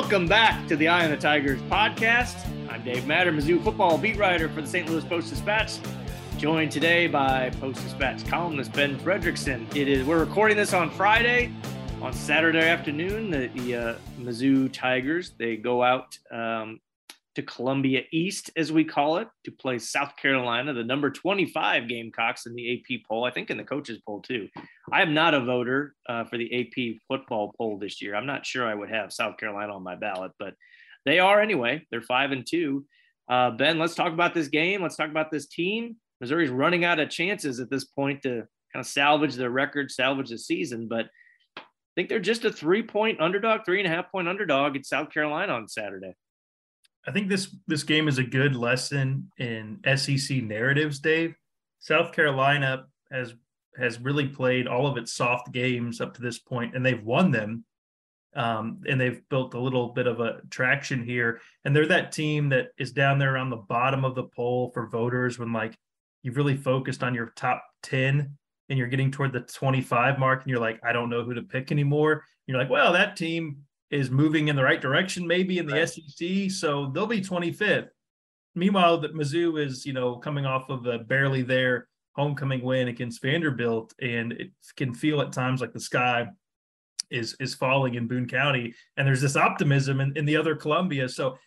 Welcome 0.00 0.28
back 0.28 0.68
to 0.68 0.76
the 0.76 0.86
Eye 0.86 1.04
on 1.04 1.10
the 1.10 1.16
Tigers 1.16 1.60
podcast. 1.62 2.46
I'm 2.70 2.84
Dave 2.84 3.04
Matter, 3.08 3.32
Mizzou 3.32 3.60
football 3.64 3.98
beat 3.98 4.16
writer 4.16 4.48
for 4.48 4.62
the 4.62 4.66
St. 4.68 4.88
Louis 4.88 5.04
Post 5.04 5.30
Dispatch. 5.30 5.80
Joined 6.36 6.70
today 6.70 7.08
by 7.08 7.50
Post 7.58 7.82
Dispatch 7.82 8.24
columnist 8.28 8.72
Ben 8.74 8.96
Frederickson. 9.00 9.66
It 9.74 9.88
is 9.88 10.06
we're 10.06 10.20
recording 10.20 10.56
this 10.56 10.72
on 10.72 10.88
Friday. 10.88 11.52
On 12.00 12.12
Saturday 12.12 12.68
afternoon, 12.68 13.28
the, 13.28 13.48
the 13.48 13.74
uh, 13.74 13.94
Mizzou 14.20 14.72
Tigers 14.72 15.32
they 15.36 15.56
go 15.56 15.82
out 15.82 16.16
um, 16.30 16.78
to 17.38 17.42
Columbia 17.44 18.02
East, 18.10 18.50
as 18.56 18.72
we 18.72 18.84
call 18.84 19.18
it, 19.18 19.28
to 19.44 19.52
play 19.52 19.78
South 19.78 20.16
Carolina, 20.16 20.74
the 20.74 20.82
number 20.82 21.08
25 21.08 21.86
Gamecocks 21.86 22.46
in 22.46 22.54
the 22.56 22.74
AP 22.74 23.02
poll, 23.08 23.24
I 23.24 23.30
think 23.30 23.48
in 23.48 23.56
the 23.56 23.62
coaches 23.62 24.00
poll 24.04 24.20
too. 24.22 24.48
I 24.92 25.02
am 25.02 25.14
not 25.14 25.34
a 25.34 25.44
voter 25.44 25.94
uh, 26.08 26.24
for 26.24 26.36
the 26.36 26.52
AP 26.52 27.00
football 27.06 27.54
poll 27.56 27.78
this 27.78 28.02
year. 28.02 28.16
I'm 28.16 28.26
not 28.26 28.44
sure 28.44 28.66
I 28.66 28.74
would 28.74 28.90
have 28.90 29.12
South 29.12 29.36
Carolina 29.36 29.72
on 29.72 29.84
my 29.84 29.94
ballot, 29.94 30.32
but 30.36 30.54
they 31.04 31.20
are 31.20 31.40
anyway. 31.40 31.86
They're 31.92 32.02
five 32.02 32.32
and 32.32 32.44
two. 32.44 32.84
Uh, 33.30 33.52
ben, 33.52 33.78
let's 33.78 33.94
talk 33.94 34.12
about 34.12 34.34
this 34.34 34.48
game. 34.48 34.82
Let's 34.82 34.96
talk 34.96 35.10
about 35.10 35.30
this 35.30 35.46
team. 35.46 35.94
Missouri's 36.20 36.50
running 36.50 36.84
out 36.84 36.98
of 36.98 37.08
chances 37.08 37.60
at 37.60 37.70
this 37.70 37.84
point 37.84 38.22
to 38.22 38.48
kind 38.72 38.84
of 38.84 38.86
salvage 38.86 39.36
their 39.36 39.50
record, 39.50 39.92
salvage 39.92 40.30
the 40.30 40.38
season, 40.38 40.88
but 40.88 41.06
I 41.56 41.62
think 41.94 42.08
they're 42.08 42.18
just 42.18 42.44
a 42.44 42.52
three 42.52 42.82
point 42.82 43.20
underdog, 43.20 43.60
three 43.64 43.78
and 43.78 43.86
a 43.86 43.94
half 43.94 44.10
point 44.10 44.26
underdog 44.26 44.74
at 44.74 44.86
South 44.86 45.12
Carolina 45.12 45.52
on 45.52 45.68
Saturday. 45.68 46.14
I 47.08 47.10
think 47.10 47.30
this 47.30 47.56
this 47.66 47.84
game 47.84 48.06
is 48.06 48.18
a 48.18 48.22
good 48.22 48.54
lesson 48.54 49.32
in 49.38 49.80
SEC 49.96 50.42
narratives, 50.42 50.98
Dave. 50.98 51.34
South 51.78 52.12
Carolina 52.12 52.84
has 53.10 53.32
has 53.78 53.98
really 53.98 54.28
played 54.28 54.68
all 54.68 54.86
of 54.86 54.98
its 54.98 55.14
soft 55.14 55.50
games 55.50 56.02
up 56.02 56.12
to 56.14 56.20
this 56.20 56.38
point, 56.38 56.76
and 56.76 56.84
they've 56.84 57.02
won 57.02 57.30
them. 57.30 57.64
Um, 58.36 58.82
and 58.86 59.00
they've 59.00 59.26
built 59.30 59.54
a 59.54 59.58
little 59.58 59.88
bit 59.94 60.06
of 60.06 60.20
a 60.20 60.42
traction 60.50 61.02
here. 61.02 61.40
And 61.64 61.74
they're 61.74 61.86
that 61.86 62.12
team 62.12 62.50
that 62.50 62.68
is 62.76 62.92
down 62.92 63.18
there 63.18 63.34
around 63.34 63.50
the 63.50 63.56
bottom 63.56 64.04
of 64.04 64.14
the 64.14 64.24
poll 64.24 64.70
for 64.74 64.86
voters 64.86 65.38
when 65.38 65.52
like 65.52 65.74
you've 66.22 66.36
really 66.36 66.56
focused 66.56 67.02
on 67.02 67.14
your 67.14 67.32
top 67.36 67.64
10 67.84 68.36
and 68.68 68.78
you're 68.78 68.86
getting 68.86 69.10
toward 69.10 69.32
the 69.32 69.40
25 69.40 70.18
mark 70.18 70.42
and 70.42 70.50
you're 70.50 70.60
like, 70.60 70.78
I 70.84 70.92
don't 70.92 71.08
know 71.08 71.24
who 71.24 71.34
to 71.34 71.42
pick 71.42 71.72
anymore. 71.72 72.22
You're 72.46 72.58
like, 72.58 72.70
well, 72.70 72.92
that 72.92 73.16
team 73.16 73.64
is 73.90 74.10
moving 74.10 74.48
in 74.48 74.56
the 74.56 74.62
right 74.62 74.80
direction, 74.80 75.26
maybe 75.26 75.58
in 75.58 75.66
the 75.66 75.74
right. 75.74 75.88
SEC. 75.88 76.50
So 76.50 76.90
they'll 76.94 77.06
be 77.06 77.20
25th. 77.20 77.88
Meanwhile, 78.54 78.98
that 78.98 79.14
Mizzou 79.14 79.64
is, 79.64 79.86
you 79.86 79.92
know, 79.92 80.16
coming 80.16 80.44
off 80.44 80.68
of 80.68 80.86
a 80.86 80.98
barely 80.98 81.42
there 81.42 81.88
homecoming 82.14 82.62
win 82.62 82.88
against 82.88 83.22
Vanderbilt, 83.22 83.94
and 84.00 84.32
it 84.32 84.50
can 84.76 84.92
feel 84.92 85.20
at 85.20 85.32
times 85.32 85.60
like 85.60 85.72
the 85.72 85.80
sky 85.80 86.26
is 87.10 87.34
is 87.40 87.54
falling 87.54 87.94
in 87.94 88.08
Boone 88.08 88.28
County. 88.28 88.74
And 88.96 89.06
there's 89.06 89.22
this 89.22 89.36
optimism 89.36 90.00
in, 90.00 90.16
in 90.16 90.26
the 90.26 90.36
other 90.36 90.56
Columbia. 90.56 91.08
So 91.08 91.38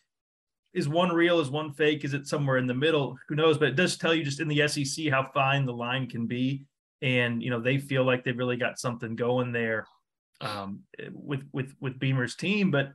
is 0.73 0.87
one 0.87 1.09
real? 1.09 1.39
Is 1.39 1.49
one 1.49 1.73
fake? 1.73 2.05
Is 2.05 2.13
it 2.13 2.27
somewhere 2.27 2.57
in 2.57 2.67
the 2.67 2.73
middle? 2.73 3.17
Who 3.27 3.35
knows? 3.35 3.57
But 3.57 3.69
it 3.69 3.75
does 3.75 3.97
tell 3.97 4.13
you 4.13 4.23
just 4.23 4.39
in 4.39 4.47
the 4.47 4.67
SEC 4.67 5.07
how 5.09 5.29
fine 5.33 5.65
the 5.65 5.73
line 5.73 6.07
can 6.07 6.25
be. 6.25 6.63
And 7.01 7.43
you 7.43 7.49
know, 7.49 7.59
they 7.59 7.77
feel 7.77 8.05
like 8.05 8.23
they've 8.23 8.37
really 8.37 8.57
got 8.57 8.79
something 8.79 9.15
going 9.15 9.51
there 9.51 9.85
um, 10.41 10.81
with 11.13 11.43
with 11.51 11.73
with 11.79 11.99
Beamer's 11.99 12.35
team. 12.35 12.71
But 12.71 12.93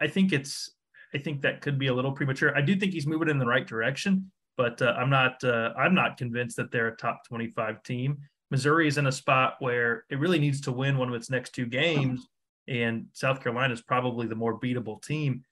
I, 0.00 0.08
think 0.08 0.32
it's 0.32 0.70
I 1.14 1.18
think 1.18 1.42
that 1.42 1.60
could 1.60 1.78
be 1.78 1.88
a 1.88 1.94
little 1.94 2.12
premature. 2.12 2.56
I 2.56 2.60
do 2.60 2.76
think 2.76 2.92
he's 2.92 3.06
moving 3.06 3.28
in 3.28 3.38
the 3.38 3.46
right 3.46 3.66
direction, 3.66 4.30
but 4.56 4.80
uh, 4.82 4.94
I'm 4.98 5.10
not 5.10 5.42
uh, 5.44 5.72
I'm 5.76 5.94
not 5.94 6.16
convinced 6.16 6.56
that 6.56 6.70
they're 6.70 6.88
a 6.88 6.96
top 6.96 7.26
25 7.28 7.82
team. 7.82 8.18
Missouri 8.50 8.88
is 8.88 8.98
in 8.98 9.06
a 9.06 9.12
spot 9.12 9.54
where 9.60 10.04
it 10.10 10.18
really 10.18 10.38
needs 10.38 10.60
to 10.62 10.72
win 10.72 10.98
one 10.98 11.08
of 11.08 11.14
its 11.14 11.30
next 11.30 11.54
two 11.54 11.66
games, 11.66 12.26
and 12.68 13.06
South 13.12 13.42
Carolina 13.42 13.72
is 13.72 13.82
probably 13.82 14.26
the 14.26 14.34
more 14.34 14.58
beatable 14.58 15.02
team. 15.02 15.44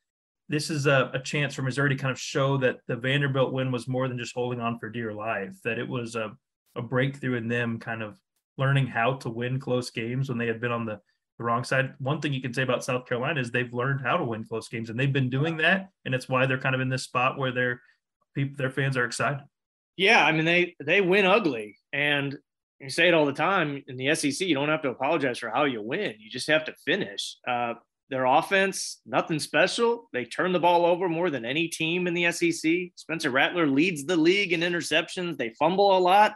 This 0.48 0.70
is 0.70 0.86
a, 0.86 1.10
a 1.12 1.20
chance 1.20 1.54
for 1.54 1.62
Missouri 1.62 1.90
to 1.90 1.94
kind 1.94 2.10
of 2.10 2.18
show 2.18 2.56
that 2.58 2.78
the 2.88 2.96
Vanderbilt 2.96 3.52
win 3.52 3.70
was 3.70 3.86
more 3.86 4.08
than 4.08 4.18
just 4.18 4.34
holding 4.34 4.60
on 4.60 4.78
for 4.78 4.88
dear 4.88 5.12
life, 5.12 5.54
that 5.62 5.78
it 5.78 5.86
was 5.86 6.16
a, 6.16 6.32
a 6.74 6.82
breakthrough 6.82 7.36
in 7.36 7.48
them 7.48 7.78
kind 7.78 8.02
of 8.02 8.18
learning 8.56 8.86
how 8.86 9.14
to 9.14 9.30
win 9.30 9.60
close 9.60 9.90
games 9.90 10.28
when 10.28 10.36
they 10.36 10.46
had 10.46 10.60
been 10.60 10.72
on 10.72 10.84
the 10.84 11.00
the 11.38 11.44
wrong 11.44 11.64
side. 11.64 11.94
One 11.98 12.20
thing 12.20 12.32
you 12.32 12.42
can 12.42 12.52
say 12.52 12.62
about 12.62 12.84
South 12.84 13.06
Carolina 13.06 13.40
is 13.40 13.50
they've 13.50 13.72
learned 13.72 14.00
how 14.00 14.16
to 14.16 14.24
win 14.24 14.44
close 14.44 14.68
games, 14.68 14.90
and 14.90 14.98
they've 14.98 15.12
been 15.12 15.30
doing 15.30 15.56
that, 15.58 15.90
and 16.04 16.14
it's 16.14 16.28
why 16.28 16.46
they're 16.46 16.58
kind 16.58 16.74
of 16.74 16.80
in 16.80 16.88
this 16.88 17.04
spot 17.04 17.38
where 17.38 17.52
their 17.52 17.80
people, 18.34 18.56
their 18.56 18.70
fans 18.70 18.96
are 18.96 19.04
excited. 19.04 19.44
Yeah, 19.96 20.24
I 20.24 20.32
mean 20.32 20.44
they 20.44 20.76
they 20.84 21.00
win 21.00 21.26
ugly, 21.26 21.78
and 21.92 22.36
you 22.80 22.90
say 22.90 23.08
it 23.08 23.14
all 23.14 23.26
the 23.26 23.32
time 23.32 23.82
in 23.88 23.96
the 23.96 24.14
SEC. 24.14 24.46
You 24.46 24.54
don't 24.54 24.68
have 24.68 24.82
to 24.82 24.90
apologize 24.90 25.38
for 25.38 25.50
how 25.50 25.64
you 25.64 25.80
win; 25.80 26.14
you 26.18 26.28
just 26.28 26.48
have 26.48 26.64
to 26.66 26.74
finish. 26.84 27.36
Uh, 27.46 27.74
their 28.10 28.24
offense, 28.24 29.00
nothing 29.04 29.38
special. 29.38 30.08
They 30.12 30.24
turn 30.24 30.52
the 30.52 30.60
ball 30.60 30.86
over 30.86 31.08
more 31.08 31.28
than 31.28 31.44
any 31.44 31.68
team 31.68 32.06
in 32.06 32.14
the 32.14 32.32
SEC. 32.32 32.92
Spencer 32.94 33.30
Rattler 33.30 33.66
leads 33.66 34.06
the 34.06 34.16
league 34.16 34.52
in 34.52 34.60
interceptions. 34.60 35.36
They 35.36 35.50
fumble 35.50 35.96
a 35.96 36.00
lot. 36.00 36.34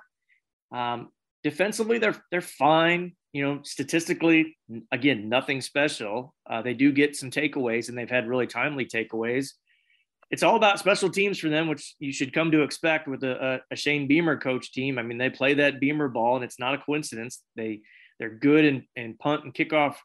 Um, 0.72 1.08
defensively, 1.42 1.98
they're 1.98 2.22
they're 2.30 2.40
fine 2.40 3.14
you 3.32 3.42
know, 3.42 3.60
statistically, 3.62 4.56
again, 4.90 5.28
nothing 5.28 5.60
special. 5.60 6.34
Uh, 6.48 6.60
they 6.60 6.74
do 6.74 6.92
get 6.92 7.16
some 7.16 7.30
takeaways, 7.30 7.88
and 7.88 7.96
they've 7.96 8.10
had 8.10 8.28
really 8.28 8.46
timely 8.46 8.84
takeaways. 8.84 9.52
It's 10.30 10.42
all 10.42 10.56
about 10.56 10.78
special 10.78 11.10
teams 11.10 11.38
for 11.38 11.48
them, 11.48 11.68
which 11.68 11.94
you 11.98 12.12
should 12.12 12.32
come 12.32 12.50
to 12.52 12.62
expect 12.62 13.08
with 13.08 13.22
a, 13.22 13.60
a, 13.70 13.76
Shane 13.76 14.06
Beamer 14.06 14.38
coach 14.38 14.72
team. 14.72 14.98
I 14.98 15.02
mean, 15.02 15.18
they 15.18 15.30
play 15.30 15.54
that 15.54 15.80
Beamer 15.80 16.08
ball, 16.08 16.36
and 16.36 16.44
it's 16.44 16.58
not 16.58 16.74
a 16.74 16.78
coincidence. 16.78 17.42
They 17.56 17.80
they're 18.18 18.30
good 18.30 18.64
in, 18.64 18.84
in 18.96 19.16
punt 19.16 19.44
and 19.44 19.54
kickoff 19.54 19.96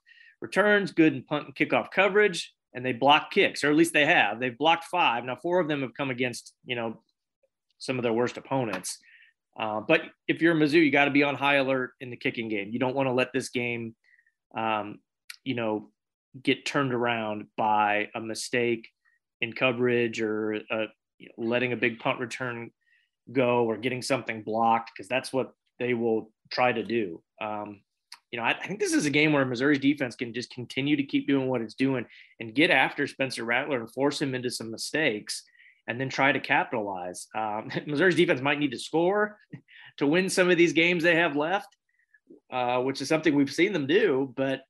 returns, 0.41 0.91
good 0.91 1.13
in 1.13 1.23
punt 1.23 1.45
and 1.45 1.55
kickoff 1.55 1.91
coverage, 1.91 2.53
and 2.73 2.85
they 2.85 2.94
block 2.94 3.31
kicks, 3.31 3.63
or 3.63 3.69
at 3.69 3.75
least 3.75 3.94
they 3.94 4.05
have. 4.05 4.39
They've 4.39 4.57
blocked 4.57 4.85
five. 4.85 5.23
Now, 5.23 5.35
four 5.35 5.59
of 5.59 5.67
them 5.67 5.81
have 5.81 5.94
come 5.94 6.09
against 6.09 6.53
you 6.65 6.75
know 6.75 7.01
some 7.77 7.97
of 7.99 8.03
their 8.03 8.13
worst 8.13 8.38
opponents. 8.38 8.99
Uh, 9.59 9.81
but 9.81 10.01
if 10.28 10.41
you're 10.41 10.53
Mizzou, 10.53 10.73
you 10.73 10.91
got 10.91 11.06
to 11.06 11.12
be 11.12 11.23
on 11.23 11.35
high 11.35 11.56
alert 11.56 11.91
in 12.00 12.09
the 12.09 12.18
kicking 12.18 12.47
game. 12.47 12.69
You 12.72 12.79
don't 12.79 12.95
want 12.95 13.07
to 13.07 13.13
let 13.13 13.34
this 13.34 13.50
game, 13.50 13.95
um, 14.56 15.00
you 15.44 15.56
know, 15.56 15.90
get 16.44 16.66
turned 16.66 16.94
around 16.94 17.47
by 17.57 18.09
a 18.13 18.22
mistake 18.22 18.88
in 19.41 19.53
coverage 19.53 20.22
or 20.22 20.59
uh, 20.69 20.85
letting 21.38 21.73
a 21.73 21.78
big 21.78 22.00
punt 22.00 22.19
return 22.19 22.72
go 23.31 23.66
or 23.66 23.78
getting 23.78 24.01
something 24.01 24.44
blocked 24.44 24.91
because 24.95 25.07
that's 25.07 25.34
what 25.34 25.53
they 25.79 25.94
will 25.94 26.31
try 26.51 26.72
to 26.72 26.84
do. 26.84 27.22
Um, 27.41 27.81
you 28.31 28.38
know, 28.38 28.45
I, 28.45 28.51
I, 28.51 28.68
think 28.68 28.79
this 28.79 28.94
is 28.94 29.06
a 29.06 29.12
game 29.12 29.31
where 29.31 29.45
Missouri's 29.45 29.79
defense 29.79 30.16
can 30.16 30.34
just 30.34 30.51
continue 30.51 30.95
to 30.95 31.03
keep 31.03 31.28
doing 31.28 31.47
what 31.47 31.62
it's 31.62 31.75
doing 31.75 32.06
and 32.39 32.53
get 32.53 32.72
after 32.72 33.07
Spencer 33.07 33.44
Rattler 33.44 33.79
and 33.79 33.91
force 33.91 34.22
him 34.22 34.35
into 34.35 34.51
some 34.51 34.69
mistakes 34.69 35.44
and 35.87 35.99
then 35.99 36.09
try 36.09 36.31
to 36.31 36.39
capitalize. 36.39 37.27
Um, 37.35 37.69
Missouri's 37.85 38.15
defense 38.15 38.41
might 38.41 38.59
need 38.59 38.71
to 38.71 38.79
score 38.79 39.39
to 39.97 40.07
win 40.07 40.29
some 40.29 40.49
of 40.49 40.57
these 40.57 40.73
games 40.73 41.03
they 41.03 41.15
have 41.15 41.35
left, 41.35 41.75
uh, 42.51 42.79
which 42.81 43.01
is 43.01 43.07
something 43.07 43.33
we've 43.33 43.51
seen 43.51 43.73
them 43.73 43.87
do. 43.87 44.33
But 44.35 44.61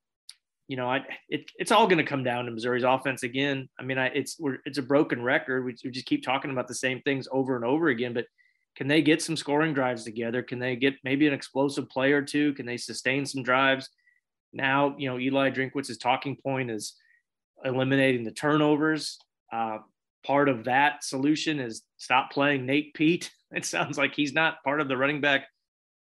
you 0.67 0.75
know, 0.75 0.89
I, 0.89 1.05
it, 1.29 1.49
it's 1.57 1.71
all 1.71 1.87
going 1.87 1.97
to 1.97 2.03
come 2.03 2.23
down 2.23 2.45
to 2.45 2.51
Missouri's 2.51 2.83
offense 2.83 3.23
again. 3.23 3.69
I 3.79 3.83
mean, 3.83 3.97
I, 3.97 4.07
it's 4.07 4.37
it's 4.65 4.77
a 4.77 4.83
broken 4.83 5.23
record. 5.23 5.63
We, 5.63 5.75
we 5.83 5.91
just 5.91 6.05
keep 6.05 6.23
talking 6.23 6.51
about 6.51 6.67
the 6.67 6.75
same 6.75 7.01
things 7.01 7.27
over 7.31 7.55
and 7.55 7.63
over 7.63 7.87
again. 7.87 8.13
But 8.13 8.25
can 8.75 8.87
they 8.87 9.01
get 9.01 9.21
some 9.21 9.37
scoring 9.37 9.73
drives 9.73 10.03
together? 10.03 10.43
Can 10.43 10.59
they 10.59 10.75
get 10.75 10.95
maybe 11.03 11.25
an 11.25 11.33
explosive 11.33 11.89
play 11.89 12.11
or 12.11 12.21
two? 12.21 12.53
Can 12.53 12.65
they 12.65 12.77
sustain 12.77 13.25
some 13.25 13.43
drives? 13.43 13.89
Now, 14.51 14.93
you 14.97 15.09
know, 15.09 15.17
Eli 15.17 15.51
Drinkwitz's 15.51 15.97
talking 15.97 16.35
point 16.35 16.69
is 16.69 16.95
eliminating 17.63 18.25
the 18.25 18.31
turnovers. 18.31 19.17
Uh, 19.51 19.77
part 20.27 20.49
of 20.49 20.65
that 20.65 21.03
solution 21.03 21.59
is 21.59 21.83
stop 21.95 22.31
playing 22.31 22.65
Nate 22.65 22.93
Peat. 22.93 23.31
It 23.49 23.63
sounds 23.63 23.97
like 23.97 24.13
he's 24.13 24.33
not 24.33 24.61
part 24.65 24.81
of 24.81 24.89
the 24.89 24.97
running 24.97 25.21
back 25.21 25.45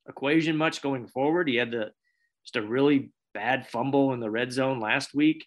equation 0.09 0.57
much 0.57 0.81
going 0.81 1.09
forward. 1.09 1.49
He 1.49 1.57
had 1.57 1.73
the 1.73 1.91
just 2.45 2.55
a 2.55 2.63
really 2.63 3.11
bad 3.35 3.67
fumble 3.67 4.13
in 4.13 4.21
the 4.21 4.31
red 4.31 4.53
zone 4.53 4.79
last 4.79 5.13
week, 5.13 5.45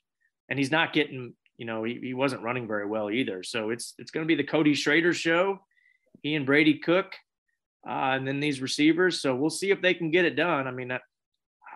and 0.49 0.59
he's 0.59 0.71
not 0.71 0.91
getting, 0.91 1.35
you 1.55 1.65
know, 1.65 1.85
he, 1.85 1.97
he 2.03 2.13
wasn't 2.13 2.41
running 2.41 2.67
very 2.67 2.85
well 2.85 3.09
either. 3.09 3.43
So 3.43 3.69
it's 3.69 3.93
it's 3.97 4.11
going 4.11 4.25
to 4.25 4.27
be 4.27 4.35
the 4.35 4.43
Cody 4.43 4.73
Schrader 4.73 5.13
show. 5.13 5.59
He 6.21 6.35
and 6.35 6.45
Brady 6.45 6.79
Cook, 6.79 7.13
uh, 7.87 8.11
and 8.11 8.27
then 8.27 8.41
these 8.41 8.59
receivers. 8.59 9.21
So 9.21 9.33
we'll 9.33 9.49
see 9.49 9.71
if 9.71 9.81
they 9.81 9.93
can 9.93 10.11
get 10.11 10.25
it 10.25 10.35
done. 10.35 10.67
I 10.67 10.71
mean, 10.71 10.91
I, 10.91 10.99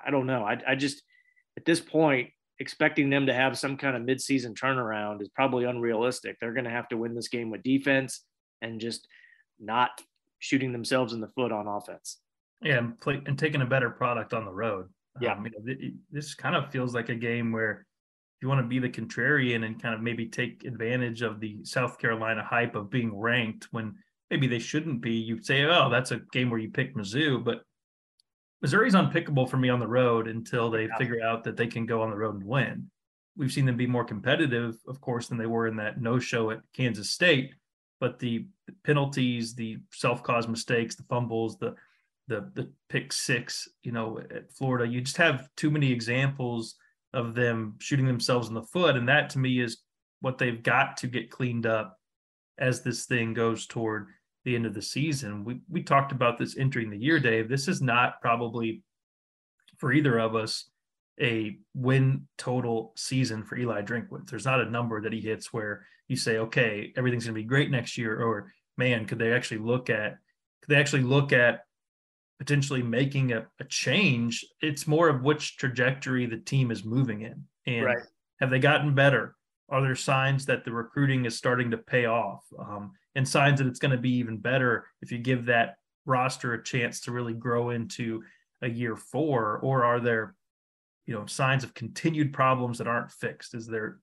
I 0.05 0.11
don't 0.11 0.27
know. 0.27 0.43
I, 0.43 0.57
I 0.67 0.75
just 0.75 1.01
at 1.55 1.63
this 1.63 1.79
point, 1.79 2.31
expecting 2.59 3.09
them 3.09 3.25
to 3.25 3.33
have 3.33 3.57
some 3.57 3.77
kind 3.77 3.95
of 3.95 4.03
midseason 4.03 4.53
turnaround 4.53 5.21
is 5.21 5.29
probably 5.29 5.65
unrealistic. 5.65 6.37
They're 6.39 6.53
going 6.53 6.65
to 6.65 6.69
have 6.69 6.89
to 6.89 6.97
win 6.97 7.15
this 7.15 7.29
game 7.29 7.49
with 7.49 7.63
defense 7.63 8.23
and 8.61 8.79
just 8.79 9.07
not 9.59 10.01
shooting 10.39 10.71
themselves 10.71 11.13
in 11.13 11.21
the 11.21 11.27
foot 11.27 11.51
on 11.51 11.67
offense. 11.67 12.17
Yeah, 12.61 12.77
and, 12.77 12.99
play, 12.99 13.21
and 13.25 13.39
taking 13.39 13.61
a 13.61 13.65
better 13.65 13.89
product 13.89 14.33
on 14.33 14.45
the 14.45 14.51
road. 14.51 14.89
Yeah, 15.21 15.33
um, 15.33 15.45
you 15.45 15.51
know, 15.51 15.97
this 16.11 16.35
kind 16.35 16.55
of 16.55 16.71
feels 16.71 16.93
like 16.93 17.09
a 17.09 17.15
game 17.15 17.51
where 17.51 17.85
if 18.39 18.43
you 18.43 18.49
want 18.49 18.61
to 18.61 18.67
be 18.67 18.79
the 18.79 18.89
contrarian 18.89 19.65
and 19.65 19.81
kind 19.81 19.95
of 19.95 20.01
maybe 20.01 20.25
take 20.25 20.63
advantage 20.65 21.21
of 21.21 21.39
the 21.39 21.63
South 21.63 21.97
Carolina 21.97 22.43
hype 22.43 22.75
of 22.75 22.89
being 22.89 23.15
ranked 23.17 23.67
when 23.71 23.95
maybe 24.29 24.47
they 24.47 24.59
shouldn't 24.59 25.01
be, 25.01 25.13
you 25.13 25.41
say, 25.41 25.63
"Oh, 25.63 25.89
that's 25.89 26.11
a 26.11 26.21
game 26.31 26.49
where 26.49 26.59
you 26.59 26.69
pick 26.69 26.95
Mizzou," 26.95 27.43
but 27.43 27.63
Missouri's 28.61 28.93
unpickable 28.95 29.49
for 29.49 29.57
me 29.57 29.69
on 29.69 29.79
the 29.79 29.87
road 29.87 30.27
until 30.27 30.69
they 30.69 30.85
yeah. 30.85 30.97
figure 30.97 31.23
out 31.23 31.43
that 31.43 31.55
they 31.55 31.67
can 31.67 31.85
go 31.85 32.01
on 32.01 32.09
the 32.09 32.17
road 32.17 32.35
and 32.35 32.43
win. 32.43 32.89
we've 33.39 33.51
seen 33.51 33.65
them 33.65 33.77
be 33.77 33.87
more 33.87 34.03
competitive, 34.03 34.77
of 34.87 34.99
course, 35.01 35.27
than 35.27 35.37
they 35.37 35.45
were 35.45 35.65
in 35.65 35.77
that 35.77 36.01
no 36.01 36.19
show 36.19 36.51
at 36.51 36.61
Kansas 36.73 37.09
State. 37.09 37.55
But 37.99 38.19
the 38.19 38.47
penalties, 38.83 39.55
the 39.55 39.77
self-caused 39.93 40.49
mistakes, 40.49 40.95
the 40.95 41.03
fumbles, 41.03 41.57
the 41.57 41.75
the 42.27 42.51
the 42.53 42.71
pick 42.89 43.11
six, 43.11 43.67
you 43.81 43.91
know, 43.91 44.19
at 44.19 44.51
Florida, 44.53 44.87
you 44.87 45.01
just 45.01 45.17
have 45.17 45.49
too 45.57 45.71
many 45.71 45.91
examples 45.91 46.75
of 47.13 47.33
them 47.33 47.75
shooting 47.79 48.05
themselves 48.05 48.49
in 48.49 48.53
the 48.53 48.61
foot, 48.61 48.95
and 48.95 49.09
that 49.09 49.31
to 49.31 49.39
me 49.39 49.59
is 49.59 49.79
what 50.21 50.37
they've 50.37 50.61
got 50.61 50.97
to 50.97 51.07
get 51.07 51.31
cleaned 51.31 51.65
up 51.65 51.97
as 52.57 52.81
this 52.81 53.05
thing 53.05 53.33
goes 53.33 53.65
toward 53.65 54.07
the 54.45 54.55
end 54.55 54.65
of 54.65 54.73
the 54.73 54.81
season. 54.81 55.43
We 55.43 55.61
we 55.69 55.83
talked 55.83 56.11
about 56.11 56.37
this 56.37 56.57
entering 56.57 56.89
the 56.89 56.97
year, 56.97 57.19
Dave. 57.19 57.49
This 57.49 57.67
is 57.67 57.81
not 57.81 58.21
probably 58.21 58.83
for 59.77 59.91
either 59.93 60.19
of 60.19 60.35
us 60.35 60.69
a 61.21 61.57
win 61.73 62.27
total 62.37 62.93
season 62.95 63.43
for 63.43 63.57
Eli 63.57 63.81
Drinkwitz. 63.81 64.29
There's 64.29 64.45
not 64.45 64.61
a 64.61 64.69
number 64.69 65.01
that 65.01 65.13
he 65.13 65.19
hits 65.19 65.51
where 65.51 65.85
you 66.07 66.15
say, 66.15 66.37
okay, 66.37 66.93
everything's 66.95 67.25
going 67.25 67.35
to 67.35 67.41
be 67.41 67.47
great 67.47 67.69
next 67.69 67.97
year, 67.97 68.21
or 68.21 68.53
man, 68.77 69.05
could 69.05 69.19
they 69.19 69.33
actually 69.33 69.59
look 69.59 69.89
at 69.89 70.17
could 70.61 70.69
they 70.75 70.79
actually 70.79 71.03
look 71.03 71.33
at 71.33 71.61
potentially 72.39 72.81
making 72.81 73.33
a, 73.33 73.45
a 73.59 73.63
change? 73.65 74.45
It's 74.61 74.87
more 74.87 75.09
of 75.09 75.23
which 75.23 75.57
trajectory 75.57 76.25
the 76.25 76.37
team 76.37 76.71
is 76.71 76.85
moving 76.85 77.21
in, 77.21 77.43
and 77.65 77.85
right. 77.85 77.97
have 78.39 78.49
they 78.49 78.59
gotten 78.59 78.95
better? 78.95 79.35
Are 79.69 79.81
there 79.81 79.95
signs 79.95 80.45
that 80.47 80.65
the 80.65 80.71
recruiting 80.71 81.25
is 81.25 81.37
starting 81.37 81.69
to 81.71 81.77
pay 81.77 82.05
off, 82.05 82.43
um, 82.57 82.93
and 83.15 83.27
signs 83.27 83.59
that 83.59 83.67
it's 83.67 83.79
going 83.79 83.91
to 83.91 83.97
be 83.97 84.15
even 84.15 84.37
better 84.37 84.85
if 85.01 85.11
you 85.11 85.17
give 85.17 85.45
that 85.45 85.75
roster 86.05 86.53
a 86.53 86.63
chance 86.63 87.01
to 87.01 87.11
really 87.11 87.33
grow 87.33 87.69
into 87.69 88.23
a 88.61 88.69
year 88.69 88.95
four, 88.95 89.59
or 89.59 89.83
are 89.83 89.99
there 89.99 90.35
you 91.05 91.13
know 91.15 91.25
signs 91.25 91.63
of 91.63 91.73
continued 91.73 92.33
problems 92.33 92.77
that 92.77 92.87
aren't 92.87 93.11
fixed? 93.11 93.55
Is 93.55 93.67
there 93.67 93.99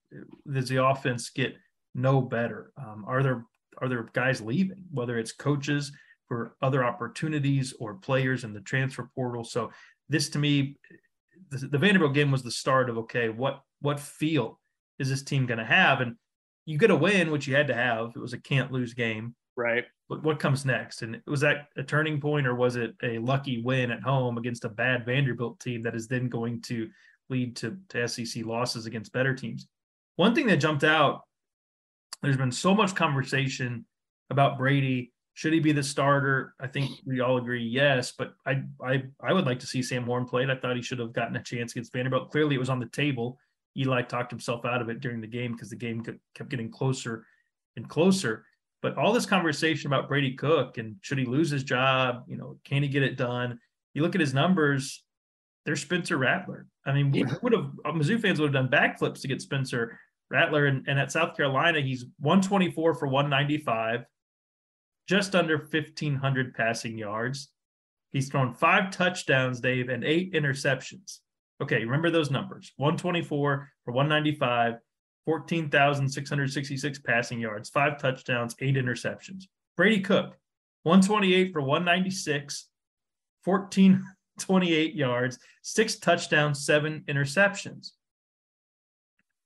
does 0.51 0.69
the 0.69 0.85
offense 0.85 1.31
get 1.31 1.55
no 1.95 2.21
better? 2.21 2.73
Um, 2.77 3.05
are 3.07 3.23
there 3.23 3.45
are 3.79 3.89
there 3.89 4.09
guys 4.13 4.41
leaving, 4.41 4.85
whether 4.91 5.19
it's 5.19 5.33
coaches 5.33 5.93
for 6.29 6.57
other 6.63 6.85
opportunities 6.85 7.75
or 7.79 7.95
players 7.95 8.45
in 8.45 8.53
the 8.53 8.61
transfer 8.61 9.11
portal? 9.15 9.45
So 9.45 9.71
this 10.09 10.29
to 10.31 10.39
me, 10.39 10.77
the, 11.51 11.59
the 11.69 11.79
Vanderbilt 11.79 12.15
game 12.15 12.31
was 12.31 12.43
the 12.43 12.51
start 12.51 12.91
of 12.91 12.99
okay, 12.99 13.29
what 13.29 13.61
what 13.81 14.01
feel 14.01 14.59
is 14.99 15.09
this 15.11 15.23
team 15.23 15.47
going 15.47 15.59
to 15.59 15.65
have? 15.65 16.01
And 16.01 16.17
you 16.67 16.77
get 16.77 16.91
a 16.91 16.97
win, 16.97 17.31
which 17.31 17.47
you 17.47 17.55
had 17.55 17.69
to 17.69 17.75
have. 17.75 18.13
It 18.15 18.19
was 18.19 18.33
a 18.33 18.39
can't 18.39 18.73
lose 18.73 18.93
game. 18.93 19.35
Right. 19.57 19.85
But 20.09 20.23
what 20.23 20.39
comes 20.39 20.67
next? 20.67 21.03
And 21.03 21.23
was 21.27 21.41
that 21.41 21.69
a 21.77 21.83
turning 21.83 22.21
point 22.21 22.47
or 22.47 22.55
was 22.55 22.77
it 22.77 22.95
a 23.03 23.19
lucky 23.19 23.63
win 23.63 23.91
at 23.91 24.03
home 24.03 24.37
against 24.37 24.65
a 24.65 24.69
bad 24.69 25.07
Vanderbilt 25.07 25.59
team 25.61 25.83
that 25.85 25.95
is 25.95 26.09
then 26.09 26.29
going 26.29 26.61
to 26.63 26.91
lead 27.31 27.57
to, 27.57 27.79
to 27.89 28.07
SEC 28.07 28.45
losses 28.45 28.85
against 28.85 29.13
better 29.13 29.35
teams? 29.35 29.67
One 30.17 30.35
thing 30.35 30.47
that 30.49 30.59
jumped 30.59 30.85
out, 30.85 31.23
there's 32.23 32.37
been 32.37 32.53
so 32.53 32.75
much 32.75 32.95
conversation 32.95 33.87
about 34.31 34.59
Brady. 34.59 35.13
Should 35.35 35.53
he 35.53 35.61
be 35.61 35.73
the 35.73 35.83
starter? 35.83 36.55
I 36.61 36.67
think 36.67 36.91
we 37.05 37.21
all 37.21 37.37
agree 37.37 37.63
yes, 37.63 38.13
but 38.17 38.35
I 38.47 38.63
I 38.83 39.05
I 39.23 39.35
would 39.35 39.45
like 39.45 39.61
to 39.61 39.67
see 39.67 39.83
Sam 39.83 40.05
Horn 40.05 40.25
played. 40.25 40.49
I 40.49 40.57
thought 40.57 40.77
he 40.77 40.83
should 40.83 40.99
have 40.99 41.13
gotten 41.13 41.37
a 41.37 41.43
chance 41.43 41.73
against 41.73 41.93
Vanderbilt. 41.93 42.31
Clearly, 42.31 42.57
it 42.57 42.59
was 42.59 42.71
on 42.71 42.81
the 42.81 42.87
table. 42.87 43.39
Eli 43.77 44.03
talked 44.03 44.31
himself 44.31 44.65
out 44.65 44.81
of 44.81 44.89
it 44.89 45.01
during 45.01 45.21
the 45.21 45.27
game 45.27 45.53
because 45.53 45.71
the 45.71 45.77
game 45.77 46.03
kept 46.35 46.51
getting 46.51 46.71
closer 46.71 47.27
and 47.77 47.89
closer. 47.89 48.45
But 48.83 48.97
all 48.97 49.13
this 49.13 49.27
conversation 49.27 49.89
about 49.89 50.09
Brady 50.09 50.35
Cook 50.35 50.79
and 50.79 50.97
should 51.01 51.19
he 51.19 51.25
lose 51.25 51.51
his 51.51 51.65
job? 51.65 52.25
You 52.27 52.37
know, 52.37 52.59
can 52.65 52.83
he 52.83 52.89
get 52.89 53.03
it 53.03 53.17
done? 53.17 53.59
You 53.95 54.03
look 54.03 54.15
at 54.15 54.21
his 54.21 54.35
numbers, 54.35 55.03
they're 55.65 55.77
Spencer 55.77 56.17
Rattler. 56.17 56.67
I 56.85 56.93
mean, 56.93 57.13
yeah. 57.13 57.35
would 57.43 57.53
have 57.53 57.71
uh, 57.85 57.93
Mizzou 57.93 58.21
fans 58.21 58.41
would 58.41 58.55
have 58.55 58.71
done 58.71 58.71
backflips 58.71 59.21
to 59.23 59.29
get 59.29 59.43
Spencer 59.43 59.99
Rattler. 60.31 60.67
And, 60.67 60.87
and 60.87 60.99
at 60.99 61.11
South 61.11 61.37
Carolina, 61.37 61.81
he's 61.81 62.05
124 62.21 62.95
for 62.95 63.07
195, 63.09 64.05
just 65.09 65.35
under 65.35 65.59
1,500 65.59 66.55
passing 66.55 66.97
yards. 66.97 67.49
He's 68.13 68.29
thrown 68.29 68.55
five 68.55 68.91
touchdowns, 68.91 69.61
Dave, 69.61 69.89
and 69.89 70.05
eight 70.05 70.33
interceptions. 70.33 71.19
Okay, 71.63 71.85
remember 71.85 72.11
those 72.11 72.31
numbers 72.31 72.73
124 72.77 73.71
for 73.85 73.93
195, 73.93 74.75
14,666 75.25 76.99
passing 77.01 77.41
yards, 77.41 77.71
five 77.71 77.99
touchdowns, 77.99 78.55
eight 78.61 78.77
interceptions. 78.77 79.45
Brady 79.77 80.01
Cook, 80.01 80.37
128 80.85 81.53
for 81.53 81.63
196, 81.63 82.69
1428 83.45 84.95
yards, 84.95 85.39
six 85.63 85.97
touchdowns, 85.97 86.65
seven 86.65 87.03
interceptions. 87.09 87.93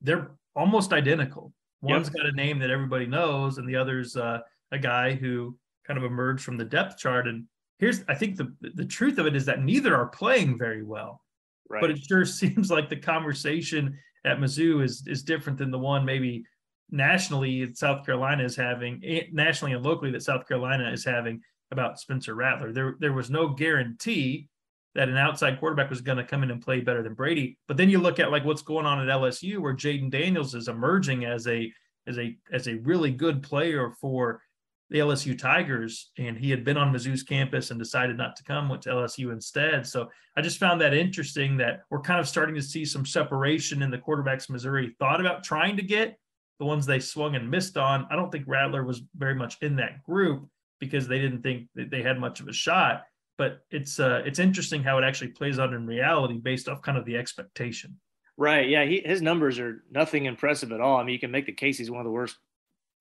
They're 0.01 0.33
almost 0.57 0.93
identical. 0.93 1.53
One's 1.81 2.09
yep. 2.09 2.17
got 2.17 2.27
a 2.27 2.37
name 2.37 2.59
that 2.59 2.71
everybody 2.71 3.07
knows, 3.07 3.59
and 3.59 3.69
the 3.69 3.77
other's 3.77 4.17
uh, 4.17 4.41
a 4.73 4.79
guy 4.79 5.15
who 5.15 5.57
kind 5.87 5.99
of 5.99 6.05
emerged 6.05 6.45
from 6.45 6.57
the 6.57 6.65
depth 6.65 6.99
chart. 6.99 7.27
And 7.27 7.47
here's, 7.79 8.05
I 8.09 8.15
think 8.15 8.37
the 8.37 8.55
the 8.61 8.85
truth 8.85 9.19
of 9.19 9.27
it 9.27 9.35
is 9.35 9.47
that 9.47 9.63
neither 9.63 9.97
are 9.97 10.09
playing 10.09 10.59
very 10.59 10.83
well. 10.83 11.23
Right. 11.71 11.81
But 11.81 11.91
it 11.91 11.99
sure 11.99 12.25
seems 12.27 12.71
like 12.71 12.89
the 12.89 12.97
conversation 12.97 13.97
at 14.25 14.39
Mizzou 14.39 14.85
is 14.85 15.05
is 15.07 15.23
different 15.23 15.59
than 15.59 15.71
the 15.71 15.79
one 15.79 16.05
maybe 16.05 16.45
nationally 16.91 17.73
South 17.75 18.05
Carolina 18.05 18.45
is 18.45 18.57
having, 18.57 19.01
eh, 19.05 19.23
nationally 19.33 19.73
and 19.73 19.85
locally 19.85 20.11
that 20.11 20.23
South 20.23 20.47
Carolina 20.49 20.91
is 20.91 21.05
having 21.05 21.41
about 21.71 22.01
Spencer 22.01 22.35
Rattler. 22.35 22.73
There 22.73 22.97
there 22.99 23.13
was 23.13 23.31
no 23.31 23.49
guarantee 23.49 24.49
that 24.97 25.09
an 25.09 25.17
outside 25.17 25.61
quarterback 25.61 25.89
was 25.89 26.01
going 26.01 26.19
to 26.19 26.25
come 26.25 26.43
in 26.43 26.51
and 26.51 26.61
play 26.61 26.81
better 26.81 27.03
than 27.03 27.15
Brady. 27.15 27.57
But 27.69 27.77
then 27.77 27.89
you 27.89 28.01
look 28.01 28.19
at 28.19 28.33
like 28.33 28.45
what's 28.45 28.63
going 28.63 28.87
on 28.87 29.01
at 29.01 29.15
LSU, 29.15 29.59
where 29.59 29.75
Jayden 29.75 30.11
Daniels 30.11 30.55
is 30.55 30.67
emerging 30.67 31.25
as 31.25 31.47
a 31.47 31.73
as 32.07 32.19
a 32.19 32.37
as 32.53 32.67
a 32.67 32.75
really 32.77 33.13
good 33.13 33.43
player 33.43 33.93
for 34.01 34.43
the 34.91 34.99
LSU 34.99 35.39
Tigers, 35.39 36.11
and 36.19 36.37
he 36.37 36.51
had 36.51 36.65
been 36.65 36.77
on 36.77 36.93
Mizzou's 36.93 37.23
campus 37.23 37.71
and 37.71 37.79
decided 37.79 38.17
not 38.17 38.35
to 38.37 38.43
come, 38.43 38.69
went 38.69 38.83
to 38.83 38.91
LSU 38.91 39.33
instead. 39.33 39.87
So 39.87 40.09
I 40.37 40.43
just 40.43 40.59
found 40.59 40.81
that 40.81 40.93
interesting 40.93 41.57
that 41.59 41.83
we're 41.91 42.01
kind 42.01 42.19
of 42.19 42.29
starting 42.29 42.57
to 42.57 42.63
see 42.63 42.85
some 42.85 43.07
separation 43.07 43.83
in 43.83 43.91
the 43.91 43.99
quarterbacks 43.99 44.51
Missouri 44.51 44.97
thought 44.99 45.21
about 45.21 45.45
trying 45.45 45.77
to 45.77 45.83
get, 45.83 46.19
the 46.59 46.67
ones 46.67 46.87
they 46.87 46.99
swung 46.99 47.37
and 47.37 47.51
missed 47.51 47.77
on. 47.77 48.07
I 48.11 48.17
don't 48.17 48.31
think 48.31 48.45
Rattler 48.47 48.85
was 48.85 49.03
very 49.17 49.35
much 49.35 49.57
in 49.63 49.77
that 49.77 50.03
group 50.03 50.47
because 50.81 51.07
they 51.07 51.19
didn't 51.21 51.43
think 51.43 51.69
that 51.77 51.91
they 51.91 52.03
had 52.03 52.19
much 52.19 52.41
of 52.41 52.49
a 52.49 52.53
shot. 52.53 53.05
But 53.39 53.61
it's 53.71 53.99
uh, 53.99 54.23
it's 54.27 54.39
interesting 54.39 54.83
how 54.83 54.99
it 54.99 55.05
actually 55.05 55.29
plays 55.29 55.59
out 55.59 55.73
in 55.73 55.87
reality 55.87 56.37
based 56.37 56.69
off 56.69 56.83
kind 56.83 56.99
of 56.99 57.07
the 57.07 57.17
expectation. 57.17 57.99
Right. 58.37 58.69
Yeah. 58.69 58.85
He, 58.85 59.01
his 59.05 59.23
numbers 59.23 59.59
are 59.59 59.83
nothing 59.91 60.27
impressive 60.27 60.73
at 60.73 60.81
all. 60.81 60.99
I 60.99 61.05
mean, 61.05 61.15
you 61.15 61.19
can 61.19 61.31
make 61.31 61.47
the 61.47 61.53
case 61.53 61.79
he's 61.79 61.91
one 61.91 62.01
of 62.01 62.05
the 62.05 62.11
worst 62.11 62.37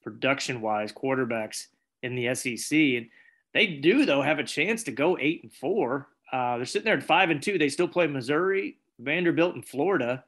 production 0.03 0.61
wise 0.61 0.93
quarterbacks 0.93 1.65
in 2.03 2.15
the 2.15 2.33
SEC. 2.35 2.77
And 2.77 3.09
they 3.53 3.67
do 3.67 4.05
though 4.05 4.21
have 4.21 4.39
a 4.39 4.43
chance 4.43 4.83
to 4.83 4.91
go 4.91 5.17
eight 5.19 5.43
and 5.43 5.51
four. 5.51 6.07
Uh, 6.31 6.57
they're 6.57 6.65
sitting 6.65 6.85
there 6.85 6.97
at 6.97 7.03
five 7.03 7.29
and 7.29 7.41
two. 7.41 7.57
They 7.57 7.69
still 7.69 7.87
play 7.87 8.07
Missouri, 8.07 8.77
Vanderbilt, 8.99 9.55
and 9.55 9.65
Florida. 9.65 10.23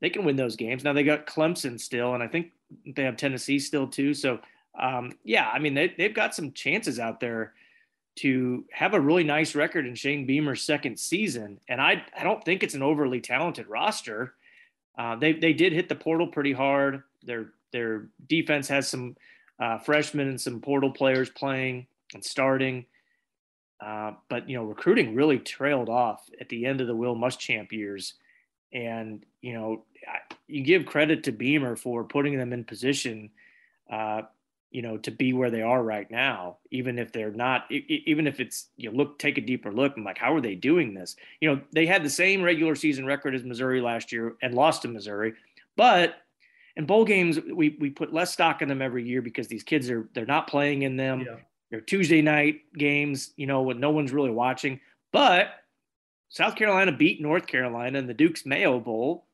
They 0.00 0.10
can 0.10 0.24
win 0.24 0.36
those 0.36 0.56
games. 0.56 0.84
Now 0.84 0.92
they 0.92 1.04
got 1.04 1.26
Clemson 1.26 1.80
still, 1.80 2.14
and 2.14 2.22
I 2.22 2.26
think 2.26 2.52
they 2.86 3.04
have 3.04 3.16
Tennessee 3.16 3.58
still 3.58 3.86
too. 3.86 4.14
So 4.14 4.40
um, 4.78 5.12
yeah, 5.24 5.48
I 5.52 5.58
mean 5.58 5.74
they 5.74 5.94
they've 5.96 6.14
got 6.14 6.34
some 6.34 6.52
chances 6.52 6.98
out 6.98 7.20
there 7.20 7.54
to 8.14 8.64
have 8.72 8.92
a 8.92 9.00
really 9.00 9.24
nice 9.24 9.54
record 9.54 9.86
in 9.86 9.94
Shane 9.94 10.26
Beamer's 10.26 10.62
second 10.62 10.98
season. 10.98 11.60
And 11.68 11.80
I 11.80 12.04
I 12.18 12.24
don't 12.24 12.44
think 12.44 12.62
it's 12.62 12.74
an 12.74 12.82
overly 12.82 13.20
talented 13.20 13.66
roster. 13.68 14.34
Uh, 14.98 15.16
they 15.16 15.32
they 15.32 15.52
did 15.52 15.72
hit 15.72 15.88
the 15.88 15.94
portal 15.94 16.26
pretty 16.26 16.52
hard. 16.52 17.02
Their 17.24 17.52
their 17.72 18.08
defense 18.28 18.68
has 18.68 18.88
some 18.88 19.16
uh, 19.62 19.78
freshmen 19.78 20.26
and 20.26 20.40
some 20.40 20.60
portal 20.60 20.90
players 20.90 21.30
playing 21.30 21.86
and 22.14 22.24
starting. 22.24 22.84
Uh, 23.80 24.12
but 24.28 24.48
you 24.48 24.56
know, 24.56 24.64
recruiting 24.64 25.14
really 25.14 25.38
trailed 25.38 25.88
off 25.88 26.28
at 26.40 26.48
the 26.48 26.66
end 26.66 26.80
of 26.80 26.88
the 26.88 26.96
Will 26.96 27.14
Muschamp 27.14 27.70
years, 27.70 28.14
and 28.72 29.24
you 29.40 29.52
know, 29.52 29.84
you 30.48 30.62
give 30.62 30.84
credit 30.84 31.22
to 31.24 31.32
Beamer 31.32 31.76
for 31.76 32.02
putting 32.02 32.36
them 32.36 32.52
in 32.52 32.64
position, 32.64 33.30
uh, 33.90 34.22
you 34.72 34.82
know, 34.82 34.96
to 34.98 35.12
be 35.12 35.32
where 35.32 35.50
they 35.50 35.62
are 35.62 35.82
right 35.82 36.10
now, 36.10 36.56
even 36.72 36.98
if 36.98 37.12
they're 37.12 37.30
not, 37.30 37.70
even 37.70 38.26
if 38.26 38.40
it's 38.40 38.66
you 38.76 38.90
look, 38.90 39.18
take 39.18 39.38
a 39.38 39.40
deeper 39.40 39.72
look 39.72 39.96
and 39.96 40.04
like, 40.04 40.18
how 40.18 40.34
are 40.34 40.40
they 40.40 40.56
doing 40.56 40.92
this? 40.92 41.14
You 41.40 41.54
know, 41.54 41.60
they 41.72 41.86
had 41.86 42.02
the 42.02 42.10
same 42.10 42.42
regular 42.42 42.74
season 42.74 43.06
record 43.06 43.34
as 43.34 43.44
Missouri 43.44 43.80
last 43.80 44.10
year 44.10 44.34
and 44.42 44.54
lost 44.54 44.82
to 44.82 44.88
Missouri, 44.88 45.34
but 45.76 46.16
and 46.76 46.86
bowl 46.86 47.04
games 47.04 47.38
we 47.40 47.76
we 47.80 47.90
put 47.90 48.12
less 48.12 48.32
stock 48.32 48.62
in 48.62 48.68
them 48.68 48.82
every 48.82 49.06
year 49.06 49.22
because 49.22 49.48
these 49.48 49.62
kids 49.62 49.90
are 49.90 50.08
they're 50.14 50.26
not 50.26 50.46
playing 50.46 50.82
in 50.82 50.96
them. 50.96 51.20
Yeah. 51.20 51.36
They're 51.70 51.80
Tuesday 51.80 52.20
night 52.20 52.60
games, 52.76 53.32
you 53.36 53.46
know, 53.46 53.62
when 53.62 53.80
no 53.80 53.90
one's 53.90 54.12
really 54.12 54.30
watching. 54.30 54.80
But 55.10 55.48
South 56.28 56.54
Carolina 56.54 56.92
beat 56.92 57.20
North 57.20 57.46
Carolina 57.46 57.98
in 57.98 58.06
the 58.06 58.14
Duke's 58.14 58.44
Mayo 58.44 58.78
Bowl, 58.78 59.26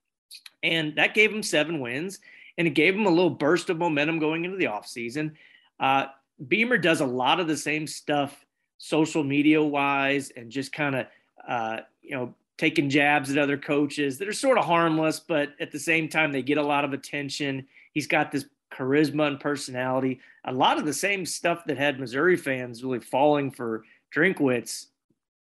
and 0.62 0.94
that 0.96 1.14
gave 1.14 1.32
them 1.32 1.42
seven 1.42 1.80
wins, 1.80 2.20
and 2.56 2.66
it 2.66 2.74
gave 2.74 2.94
them 2.94 3.06
a 3.06 3.10
little 3.10 3.30
burst 3.30 3.70
of 3.70 3.78
momentum 3.78 4.18
going 4.18 4.44
into 4.44 4.56
the 4.56 4.66
offseason. 4.66 5.32
Uh, 5.80 6.06
Beamer 6.46 6.78
does 6.78 7.00
a 7.00 7.06
lot 7.06 7.40
of 7.40 7.48
the 7.48 7.56
same 7.56 7.86
stuff 7.86 8.44
social 8.78 9.24
media 9.24 9.62
wise 9.62 10.30
and 10.36 10.50
just 10.50 10.72
kind 10.72 10.94
of 10.94 11.06
uh, 11.46 11.78
you 12.02 12.16
know 12.16 12.34
taking 12.58 12.90
jabs 12.90 13.30
at 13.30 13.38
other 13.38 13.56
coaches 13.56 14.18
that 14.18 14.28
are 14.28 14.32
sort 14.32 14.58
of 14.58 14.64
harmless, 14.64 15.20
but 15.20 15.54
at 15.60 15.70
the 15.70 15.78
same 15.78 16.08
time, 16.08 16.32
they 16.32 16.42
get 16.42 16.58
a 16.58 16.62
lot 16.62 16.84
of 16.84 16.92
attention. 16.92 17.66
He's 17.92 18.08
got 18.08 18.30
this 18.30 18.46
charisma 18.72 19.28
and 19.28 19.40
personality. 19.40 20.20
A 20.44 20.52
lot 20.52 20.78
of 20.78 20.84
the 20.84 20.92
same 20.92 21.24
stuff 21.24 21.64
that 21.66 21.78
had 21.78 22.00
Missouri 22.00 22.36
fans 22.36 22.82
really 22.82 23.00
falling 23.00 23.50
for 23.50 23.84
Drinkwitz 24.14 24.86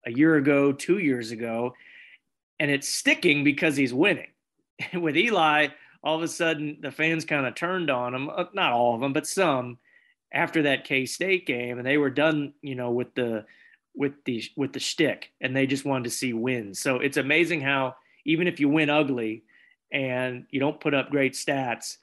a 0.06 0.12
year 0.12 0.36
ago, 0.36 0.72
two 0.72 0.98
years 0.98 1.30
ago. 1.30 1.74
And 2.60 2.70
it's 2.70 2.88
sticking 2.88 3.42
because 3.42 3.76
he's 3.76 3.94
winning. 3.94 4.28
With 4.94 5.16
Eli, 5.16 5.68
all 6.04 6.16
of 6.16 6.22
a 6.22 6.28
sudden 6.28 6.78
the 6.80 6.90
fans 6.90 7.24
kind 7.24 7.46
of 7.46 7.54
turned 7.54 7.90
on 7.90 8.14
him. 8.14 8.28
Uh, 8.28 8.44
not 8.52 8.72
all 8.72 8.94
of 8.94 9.00
them, 9.00 9.12
but 9.12 9.26
some 9.26 9.78
after 10.32 10.62
that 10.62 10.84
K 10.84 11.06
State 11.06 11.46
game, 11.46 11.78
and 11.78 11.86
they 11.86 11.98
were 11.98 12.10
done, 12.10 12.54
you 12.62 12.74
know, 12.74 12.90
with 12.90 13.14
the 13.14 13.44
with 13.94 14.12
the 14.24 14.42
with 14.56 14.72
the 14.72 14.80
shtick, 14.80 15.32
and 15.40 15.54
they 15.54 15.66
just 15.66 15.84
wanted 15.84 16.04
to 16.04 16.10
see 16.10 16.32
wins. 16.32 16.80
So 16.80 16.96
it's 16.96 17.16
amazing 17.16 17.60
how 17.60 17.96
even 18.24 18.46
if 18.46 18.60
you 18.60 18.68
win 18.68 18.90
ugly 18.90 19.44
and 19.92 20.46
you 20.50 20.60
don't 20.60 20.80
put 20.80 20.94
up 20.94 21.10
great 21.10 21.34
stats, 21.34 21.96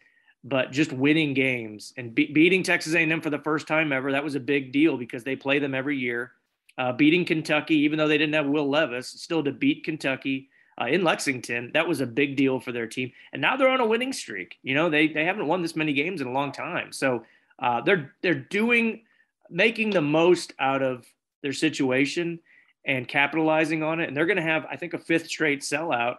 but 0.44 0.72
just 0.72 0.92
winning 0.92 1.34
games 1.34 1.94
and 1.98 2.14
be- 2.14 2.32
beating 2.32 2.64
Texas 2.64 2.94
A&M 2.94 3.22
for 3.22 3.30
the 3.30 3.40
first 3.40 3.68
time 3.68 3.92
ever, 3.92 4.12
that 4.12 4.24
was 4.24 4.36
a 4.36 4.40
big 4.40 4.72
deal 4.72 4.98
because 4.98 5.24
they 5.24 5.36
play 5.36 5.60
them 5.60 5.74
every 5.74 5.98
year. 5.98 6.34
Uh, 6.78 6.92
beating 6.92 7.26
Kentucky, 7.26 7.76
even 7.76 7.98
though 7.98 8.08
they 8.08 8.18
didn't 8.18 8.36
have 8.36 8.46
Will 8.46 8.70
Levis, 8.70 9.08
still 9.08 9.44
to 9.44 9.52
beat 9.52 9.84
Kentucky 9.84 10.50
uh, 10.80 10.86
in 10.86 11.04
Lexington, 11.04 11.72
that 11.74 11.88
was 11.88 12.02
a 12.02 12.06
big 12.06 12.36
deal 12.36 12.60
for 12.60 12.72
their 12.72 12.86
team. 12.86 13.12
And 13.34 13.42
now 13.42 13.58
they're 13.58 13.70
on 13.70 13.80
a 13.80 13.86
winning 13.86 14.14
streak. 14.14 14.58
You 14.62 14.76
know, 14.76 14.90
they 14.90 15.08
they 15.08 15.26
haven't 15.26 15.48
won 15.48 15.64
this 15.64 15.76
many 15.76 15.94
games 15.94 16.22
in 16.22 16.28
a 16.28 16.32
long 16.32 16.52
time. 16.52 16.92
So 16.92 17.26
uh, 17.60 17.82
they're 17.82 18.14
they're 18.22 18.36
doing 18.36 19.02
making 19.50 19.90
the 19.90 20.02
most 20.02 20.54
out 20.60 20.84
of 20.84 21.06
their 21.42 21.54
situation 21.54 22.40
and 22.86 23.08
capitalizing 23.08 23.84
on 23.84 24.00
it. 24.00 24.08
And 24.08 24.16
they're 24.16 24.26
going 24.26 24.38
to 24.38 24.44
have, 24.44 24.66
I 24.72 24.78
think, 24.78 24.94
a 24.94 24.98
fifth 24.98 25.28
straight 25.28 25.62
sellout 25.62 26.18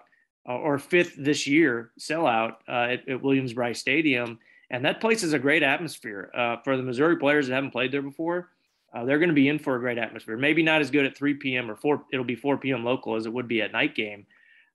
uh, 0.49 0.53
or 0.53 0.79
fifth 0.79 1.15
this 1.19 1.47
year 1.47 1.91
sellout 1.99 2.57
uh, 2.69 2.93
at, 2.93 3.09
at 3.09 3.23
Williams-Brice 3.23 3.81
Stadium. 3.81 4.39
And 4.71 4.85
that 4.85 5.01
place 5.01 5.23
is 5.23 5.33
a 5.33 5.39
great 5.39 5.63
atmosphere 5.63 6.31
uh, 6.37 6.57
for 6.63 6.77
the 6.77 6.83
Missouri 6.83 7.17
players 7.17 7.49
that 7.49 7.55
haven't 7.55 7.71
played 7.71 7.91
there 7.91 8.03
before. 8.03 8.51
Uh, 8.95 9.05
they're 9.05 9.19
going 9.19 9.31
to 9.31 9.35
be 9.35 9.49
in 9.49 9.59
for 9.59 9.77
a 9.77 9.81
great 9.81 9.99
atmosphere. 9.99 10.37
Maybe 10.37 10.63
not 10.63 10.81
as 10.81 10.91
good 10.91 11.07
at 11.07 11.17
3 11.17 11.35
p.m. 11.35 11.71
or 11.71 11.77
4. 11.77 12.05
It'll 12.13 12.25
be 12.25 12.37
4 12.37 12.59
p.m. 12.59 12.85
local 12.85 13.17
as 13.17 13.27
it 13.27 13.33
would 13.33 13.49
be 13.49 13.63
at 13.63 13.73
night 13.73 13.95
game. 13.95 14.27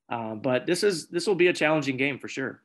Uh, 0.09 0.35
but 0.35 0.65
this 0.65 0.83
is 0.83 1.07
this 1.07 1.25
will 1.25 1.35
be 1.35 1.47
a 1.47 1.53
challenging 1.53 1.97
game 1.97 2.19
for 2.19 2.27
sure. 2.27 2.61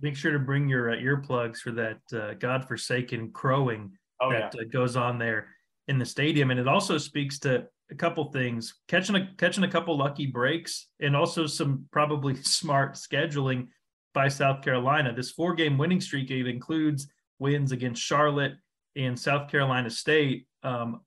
Make 0.00 0.14
sure 0.14 0.32
to 0.32 0.38
bring 0.38 0.68
your 0.68 0.90
uh, 0.90 0.96
earplugs 0.96 1.58
for 1.58 1.72
that 1.72 2.38
godforsaken 2.38 3.32
crowing 3.32 3.90
oh, 4.20 4.30
that 4.30 4.54
yeah. 4.56 4.64
goes 4.64 4.94
on 4.94 5.18
there 5.18 5.48
in 5.90 5.98
the 5.98 6.06
stadium, 6.06 6.50
and 6.52 6.60
it 6.60 6.68
also 6.68 6.96
speaks 6.96 7.40
to 7.40 7.66
a 7.90 7.94
couple 7.94 8.24
things: 8.30 8.74
catching 8.88 9.16
a 9.16 9.28
catching 9.36 9.64
a 9.64 9.70
couple 9.70 9.98
lucky 9.98 10.26
breaks, 10.26 10.86
and 11.00 11.16
also 11.16 11.46
some 11.46 11.84
probably 11.90 12.36
smart 12.42 12.94
scheduling 12.94 13.66
by 14.14 14.28
South 14.28 14.62
Carolina. 14.62 15.12
This 15.12 15.32
four 15.32 15.54
game 15.54 15.76
winning 15.76 16.00
streak 16.00 16.30
it 16.30 16.46
includes 16.46 17.08
wins 17.40 17.72
against 17.72 18.02
Charlotte 18.02 18.54
and 18.96 19.18
South 19.18 19.50
Carolina 19.50 19.90
State. 19.90 20.46
Um, 20.62 21.00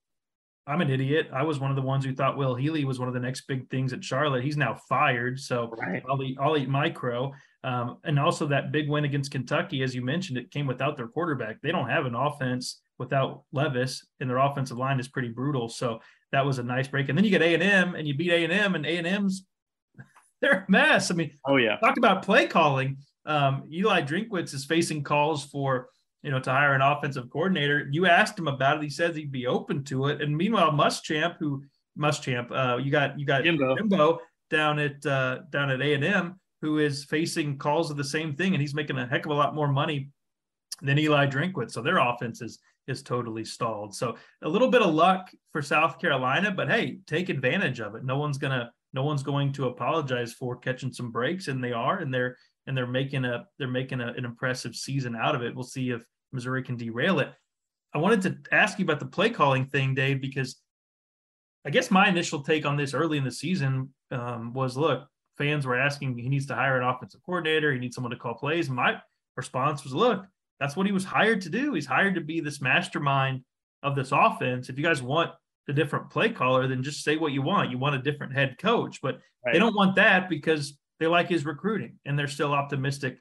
I'm 0.65 0.81
an 0.81 0.89
idiot. 0.89 1.29
I 1.33 1.43
was 1.43 1.59
one 1.59 1.71
of 1.71 1.75
the 1.75 1.81
ones 1.81 2.05
who 2.05 2.13
thought 2.13 2.37
Will 2.37 2.55
Healy 2.55 2.85
was 2.85 2.97
one 2.97 3.09
of 3.09 3.13
the 3.13 3.19
next 3.19 3.41
big 3.47 3.69
things 3.69 3.91
at 3.91 4.03
Charlotte. 4.03 4.43
He's 4.43 4.55
now 4.55 4.75
fired, 4.87 5.39
so 5.39 5.69
right. 5.77 6.01
I'll 6.09 6.23
eat 6.23 6.37
I'll 6.39 6.57
eat 6.57 6.69
my 6.69 6.89
crow. 6.89 7.33
Um, 7.65 7.97
and 8.05 8.17
also 8.17 8.47
that 8.47 8.71
big 8.71 8.89
win 8.89 9.03
against 9.03 9.31
Kentucky, 9.31 9.83
as 9.83 9.93
you 9.93 10.03
mentioned, 10.03 10.37
it 10.37 10.51
came 10.51 10.67
without 10.67 10.95
their 10.95 11.07
quarterback. 11.07 11.61
They 11.61 11.71
don't 11.71 11.89
have 11.89 12.05
an 12.05 12.15
offense 12.15 12.81
without 12.97 13.43
Levis, 13.51 14.05
and 14.19 14.29
their 14.29 14.37
offensive 14.37 14.77
line 14.77 14.99
is 14.99 15.07
pretty 15.09 15.29
brutal. 15.29 15.67
So 15.67 15.99
that 16.31 16.45
was 16.45 16.59
a 16.59 16.63
nice 16.63 16.87
break. 16.87 17.09
And 17.09 17.17
then 17.17 17.25
you 17.25 17.31
get 17.31 17.41
A 17.41 17.53
and 17.53 17.63
M, 17.63 17.95
and 17.95 18.07
you 18.07 18.15
beat 18.15 18.31
A 18.31 18.43
and 18.43 18.53
M, 18.53 18.75
and 18.75 18.85
A 18.85 18.97
and 18.97 19.07
M's 19.07 19.45
they're 20.41 20.65
a 20.67 20.71
mess. 20.71 21.11
I 21.11 21.15
mean, 21.15 21.31
oh 21.45 21.57
yeah, 21.57 21.77
talk 21.77 21.97
about 21.97 22.23
play 22.23 22.47
calling. 22.47 22.97
Um, 23.25 23.63
Eli 23.71 24.01
Drinkwitz 24.01 24.53
is 24.53 24.65
facing 24.65 25.03
calls 25.03 25.45
for 25.45 25.89
you 26.23 26.31
know 26.31 26.39
to 26.39 26.51
hire 26.51 26.73
an 26.73 26.81
offensive 26.81 27.29
coordinator. 27.29 27.87
You 27.91 28.07
asked 28.07 28.39
him 28.39 28.47
about 28.47 28.77
it; 28.77 28.83
he 28.83 28.89
says 28.89 29.15
he'd 29.15 29.31
be 29.31 29.45
open 29.45 29.83
to 29.85 30.07
it. 30.07 30.21
And 30.21 30.35
meanwhile, 30.35 30.71
Muschamp, 30.71 31.35
who 31.39 31.63
Muschamp, 31.99 32.51
uh, 32.51 32.77
you 32.77 32.89
got 32.91 33.19
you 33.19 33.25
got 33.25 33.43
Jimbo, 33.43 33.75
Jimbo 33.75 34.19
down 34.49 34.79
at 34.79 35.05
uh, 35.05 35.39
down 35.51 35.69
at 35.69 35.81
A 35.81 35.93
and 35.93 36.03
M, 36.03 36.39
who 36.61 36.79
is 36.79 37.03
facing 37.03 37.57
calls 37.57 37.91
of 37.91 37.97
the 37.97 38.03
same 38.03 38.35
thing, 38.35 38.53
and 38.53 38.61
he's 38.61 38.73
making 38.73 38.97
a 38.97 39.05
heck 39.05 39.25
of 39.25 39.31
a 39.31 39.35
lot 39.35 39.53
more 39.53 39.67
money 39.67 40.09
than 40.81 40.97
Eli 40.97 41.27
Drinkwitz. 41.27 41.71
So 41.71 41.81
their 41.81 41.97
offense 41.97 42.41
is 42.41 42.59
is 42.87 43.01
totally 43.01 43.45
stalled. 43.45 43.95
So 43.95 44.17
a 44.41 44.49
little 44.49 44.69
bit 44.69 44.81
of 44.81 44.93
luck 44.93 45.29
for 45.51 45.61
South 45.61 45.99
Carolina, 45.99 46.51
but 46.51 46.69
hey, 46.69 46.99
take 47.07 47.29
advantage 47.29 47.79
of 47.79 47.95
it. 47.95 48.03
No 48.03 48.17
one's 48.17 48.37
gonna 48.37 48.71
no 48.93 49.03
one's 49.03 49.23
going 49.23 49.51
to 49.53 49.67
apologize 49.67 50.33
for 50.33 50.55
catching 50.55 50.93
some 50.93 51.11
breaks, 51.11 51.47
and 51.47 51.63
they 51.63 51.71
are, 51.71 51.99
and 51.99 52.13
they're 52.13 52.37
and 52.67 52.77
they're 52.77 52.87
making 52.87 53.25
a 53.25 53.45
they're 53.59 53.67
making 53.67 54.01
a, 54.01 54.07
an 54.07 54.25
impressive 54.25 54.75
season 54.75 55.15
out 55.15 55.35
of 55.35 55.41
it. 55.41 55.55
We'll 55.55 55.63
see 55.63 55.89
if 55.91 56.01
Missouri 56.31 56.63
can 56.63 56.77
derail 56.77 57.19
it. 57.19 57.31
I 57.93 57.99
wanted 57.99 58.21
to 58.23 58.37
ask 58.55 58.79
you 58.79 58.85
about 58.85 58.99
the 58.99 59.05
play 59.05 59.29
calling 59.29 59.65
thing, 59.65 59.93
Dave, 59.93 60.19
because 60.19 60.57
I 61.65 61.69
guess 61.69 61.91
my 61.91 62.09
initial 62.09 62.41
take 62.41 62.65
on 62.65 62.75
this 62.75 62.93
early 62.93 63.17
in 63.17 63.23
the 63.23 63.31
season 63.31 63.93
um, 64.11 64.53
was, 64.53 64.75
look, 64.75 65.07
fans 65.37 65.65
were 65.65 65.77
asking 65.79 66.17
he 66.17 66.27
needs 66.27 66.47
to 66.47 66.55
hire 66.55 66.79
an 66.79 66.87
offensive 66.87 67.21
coordinator, 67.25 67.71
he 67.71 67.79
needs 67.79 67.95
someone 67.95 68.11
to 68.11 68.17
call 68.17 68.33
plays. 68.33 68.69
My 68.69 68.99
response 69.37 69.83
was, 69.83 69.93
look, 69.93 70.25
that's 70.59 70.75
what 70.75 70.85
he 70.85 70.91
was 70.91 71.05
hired 71.05 71.41
to 71.41 71.49
do. 71.49 71.73
He's 71.73 71.85
hired 71.85 72.15
to 72.15 72.21
be 72.21 72.39
this 72.39 72.61
mastermind 72.61 73.41
of 73.81 73.95
this 73.95 74.11
offense. 74.11 74.69
If 74.69 74.77
you 74.77 74.83
guys 74.83 75.01
want 75.01 75.31
a 75.69 75.73
different 75.73 76.09
play 76.09 76.29
caller, 76.29 76.67
then 76.67 76.83
just 76.83 77.03
say 77.03 77.17
what 77.17 77.31
you 77.31 77.41
want. 77.41 77.71
You 77.71 77.77
want 77.77 77.95
a 77.95 77.99
different 77.99 78.33
head 78.33 78.57
coach, 78.57 78.99
but 79.01 79.19
right. 79.45 79.53
they 79.53 79.59
don't 79.59 79.75
want 79.75 79.95
that 79.95 80.29
because 80.29 80.77
they 81.03 81.07
like 81.07 81.27
his 81.27 81.45
recruiting 81.45 81.99
and 82.05 82.17
they're 82.17 82.29
still 82.29 82.53
optimistic 82.53 83.17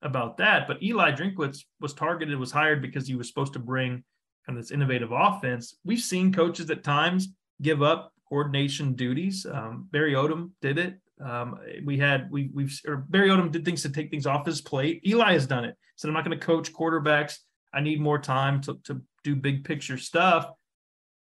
about 0.00 0.36
that. 0.36 0.68
But 0.68 0.80
Eli 0.80 1.10
Drinkwitz 1.10 1.64
was 1.80 1.92
targeted, 1.92 2.38
was 2.38 2.52
hired 2.52 2.80
because 2.80 3.08
he 3.08 3.16
was 3.16 3.26
supposed 3.26 3.52
to 3.54 3.58
bring 3.58 4.04
kind 4.46 4.56
of 4.56 4.62
this 4.62 4.70
innovative 4.70 5.10
offense. 5.10 5.74
We've 5.84 5.98
seen 5.98 6.32
coaches 6.32 6.70
at 6.70 6.84
times 6.84 7.34
give 7.60 7.82
up 7.82 8.12
coordination 8.28 8.94
duties. 8.94 9.44
Um, 9.44 9.88
Barry 9.90 10.12
Odom 10.12 10.50
did 10.62 10.78
it. 10.78 11.00
Um, 11.20 11.58
we 11.84 11.98
had 11.98 12.30
we 12.30 12.50
we've 12.54 12.78
or 12.86 12.98
Barry 12.98 13.28
Odom 13.28 13.50
did 13.50 13.64
things 13.64 13.82
to 13.82 13.90
take 13.90 14.08
things 14.08 14.26
off 14.26 14.46
his 14.46 14.60
plate. 14.60 15.02
Eli 15.04 15.32
has 15.32 15.48
done 15.48 15.64
it. 15.64 15.76
Said 15.96 16.06
I'm 16.06 16.14
not 16.14 16.24
going 16.24 16.38
to 16.38 16.46
coach 16.46 16.72
quarterbacks. 16.72 17.38
I 17.74 17.80
need 17.80 18.00
more 18.00 18.20
time 18.20 18.60
to 18.62 18.78
to 18.84 19.02
do 19.24 19.34
big 19.34 19.64
picture 19.64 19.98
stuff. 19.98 20.48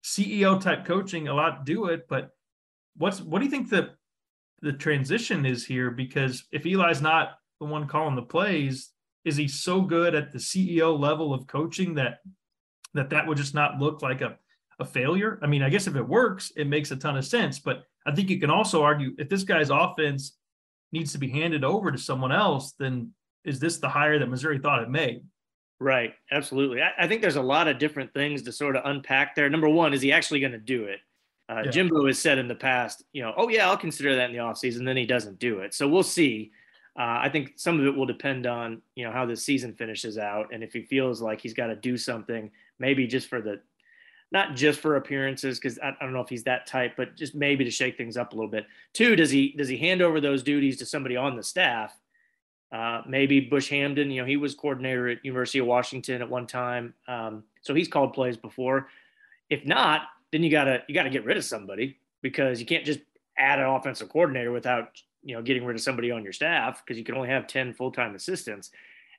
CEO 0.02 0.58
type 0.58 0.86
coaching, 0.86 1.28
a 1.28 1.34
lot 1.34 1.66
do 1.66 1.86
it, 1.86 2.06
but 2.08 2.30
what's 2.96 3.20
what 3.20 3.40
do 3.40 3.44
you 3.44 3.50
think 3.50 3.68
the 3.68 3.90
the 4.62 4.72
transition 4.72 5.44
is 5.44 5.66
here? 5.66 5.90
Because 5.90 6.44
if 6.52 6.64
Eli's 6.64 7.02
not 7.02 7.38
the 7.60 7.66
one 7.66 7.86
calling 7.86 8.16
the 8.16 8.22
plays, 8.22 8.90
is 9.24 9.36
he 9.36 9.48
so 9.48 9.82
good 9.82 10.14
at 10.14 10.32
the 10.32 10.38
CEO 10.38 10.98
level 10.98 11.34
of 11.34 11.46
coaching 11.46 11.94
that 11.94 12.20
that 12.94 13.10
that 13.10 13.26
would 13.26 13.36
just 13.38 13.54
not 13.54 13.78
look 13.78 14.02
like 14.02 14.20
a 14.20 14.36
a 14.78 14.84
failure? 14.84 15.38
I 15.42 15.46
mean, 15.46 15.62
I 15.62 15.68
guess 15.68 15.86
if 15.86 15.96
it 15.96 16.08
works, 16.08 16.52
it 16.56 16.66
makes 16.66 16.90
a 16.90 16.96
ton 16.96 17.16
of 17.16 17.24
sense, 17.24 17.58
but 17.58 17.84
I 18.06 18.14
think 18.14 18.30
you 18.30 18.40
can 18.40 18.50
also 18.50 18.82
argue 18.82 19.14
if 19.18 19.28
this 19.28 19.44
guy's 19.44 19.70
offense 19.70 20.36
needs 20.92 21.12
to 21.12 21.18
be 21.18 21.28
handed 21.28 21.64
over 21.64 21.90
to 21.90 21.98
someone 21.98 22.32
else, 22.32 22.72
then 22.78 23.12
is 23.44 23.58
this 23.58 23.78
the 23.78 23.88
hire 23.88 24.18
that 24.18 24.28
Missouri 24.28 24.58
thought 24.58 24.82
it 24.82 24.90
made? 24.90 25.22
Right. 25.80 26.14
Absolutely. 26.30 26.80
I, 26.80 26.92
I 26.98 27.08
think 27.08 27.22
there's 27.22 27.36
a 27.36 27.42
lot 27.42 27.66
of 27.66 27.78
different 27.78 28.12
things 28.14 28.42
to 28.42 28.52
sort 28.52 28.76
of 28.76 28.82
unpack 28.84 29.34
there. 29.34 29.50
Number 29.50 29.68
one, 29.68 29.92
is 29.92 30.02
he 30.02 30.12
actually 30.12 30.40
going 30.40 30.52
to 30.52 30.58
do 30.58 30.84
it? 30.84 31.00
Uh, 31.48 31.62
yeah. 31.64 31.70
Jimbo 31.70 32.06
has 32.06 32.18
said 32.18 32.38
in 32.38 32.48
the 32.48 32.54
past, 32.54 33.02
you 33.12 33.22
know, 33.22 33.34
oh, 33.36 33.48
yeah, 33.48 33.68
I'll 33.68 33.76
consider 33.76 34.14
that 34.16 34.30
in 34.30 34.36
the 34.36 34.42
offseason. 34.42 34.84
Then 34.84 34.96
he 34.96 35.06
doesn't 35.06 35.38
do 35.38 35.60
it. 35.60 35.74
So 35.74 35.88
we'll 35.88 36.02
see. 36.02 36.52
Uh, 36.98 37.20
I 37.22 37.28
think 37.30 37.54
some 37.56 37.80
of 37.80 37.86
it 37.86 37.96
will 37.96 38.06
depend 38.06 38.46
on, 38.46 38.82
you 38.94 39.04
know, 39.04 39.12
how 39.12 39.26
the 39.26 39.36
season 39.36 39.74
finishes 39.74 40.18
out. 40.18 40.52
And 40.52 40.62
if 40.62 40.72
he 40.72 40.82
feels 40.82 41.20
like 41.22 41.40
he's 41.40 41.54
got 41.54 41.68
to 41.68 41.76
do 41.76 41.96
something, 41.96 42.50
maybe 42.78 43.06
just 43.06 43.28
for 43.28 43.40
the 43.40 43.60
not 44.32 44.56
just 44.56 44.80
for 44.80 44.96
appearances 44.96 45.58
because 45.58 45.78
I, 45.78 45.90
I, 45.90 45.96
don't 46.00 46.14
know 46.14 46.20
if 46.20 46.28
he's 46.28 46.44
that 46.44 46.66
type, 46.66 46.94
but 46.96 47.16
just 47.16 47.34
maybe 47.34 47.64
to 47.64 47.70
shake 47.70 47.98
things 47.98 48.16
up 48.16 48.32
a 48.32 48.34
little 48.34 48.50
bit. 48.50 48.66
Two, 48.94 49.14
does 49.14 49.30
he 49.30 49.54
does 49.56 49.68
he 49.68 49.76
hand 49.76 50.00
over 50.00 50.20
those 50.20 50.42
duties 50.42 50.78
to 50.78 50.86
somebody 50.86 51.16
on 51.16 51.36
the 51.36 51.42
staff? 51.42 51.94
Uh, 52.72 53.02
maybe 53.06 53.40
Bush 53.40 53.70
Hamdan, 53.70 54.10
you 54.10 54.22
know, 54.22 54.26
he 54.26 54.38
was 54.38 54.54
coordinator 54.54 55.08
at 55.08 55.18
University 55.22 55.58
of 55.58 55.66
Washington 55.66 56.22
at 56.22 56.30
one 56.30 56.46
time, 56.46 56.94
um, 57.06 57.44
so 57.60 57.74
he's 57.74 57.88
called 57.88 58.14
plays 58.14 58.38
before. 58.38 58.88
If 59.50 59.66
not, 59.66 60.02
then 60.32 60.42
you 60.42 60.50
gotta 60.50 60.82
you 60.88 60.94
gotta 60.94 61.10
get 61.10 61.24
rid 61.24 61.36
of 61.36 61.44
somebody 61.44 61.98
because 62.22 62.58
you 62.58 62.66
can't 62.66 62.84
just 62.84 63.00
add 63.38 63.58
an 63.58 63.66
offensive 63.66 64.08
coordinator 64.08 64.50
without 64.50 65.00
you 65.22 65.34
know 65.34 65.42
getting 65.42 65.64
rid 65.64 65.76
of 65.76 65.82
somebody 65.82 66.10
on 66.10 66.24
your 66.24 66.32
staff 66.32 66.82
because 66.84 66.98
you 66.98 67.04
can 67.04 67.14
only 67.14 67.28
have 67.28 67.46
ten 67.46 67.72
full 67.72 67.92
time 67.92 68.14
assistants. 68.14 68.70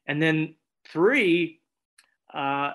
And 0.06 0.22
then 0.22 0.56
three, 0.86 1.62
uh, 2.34 2.74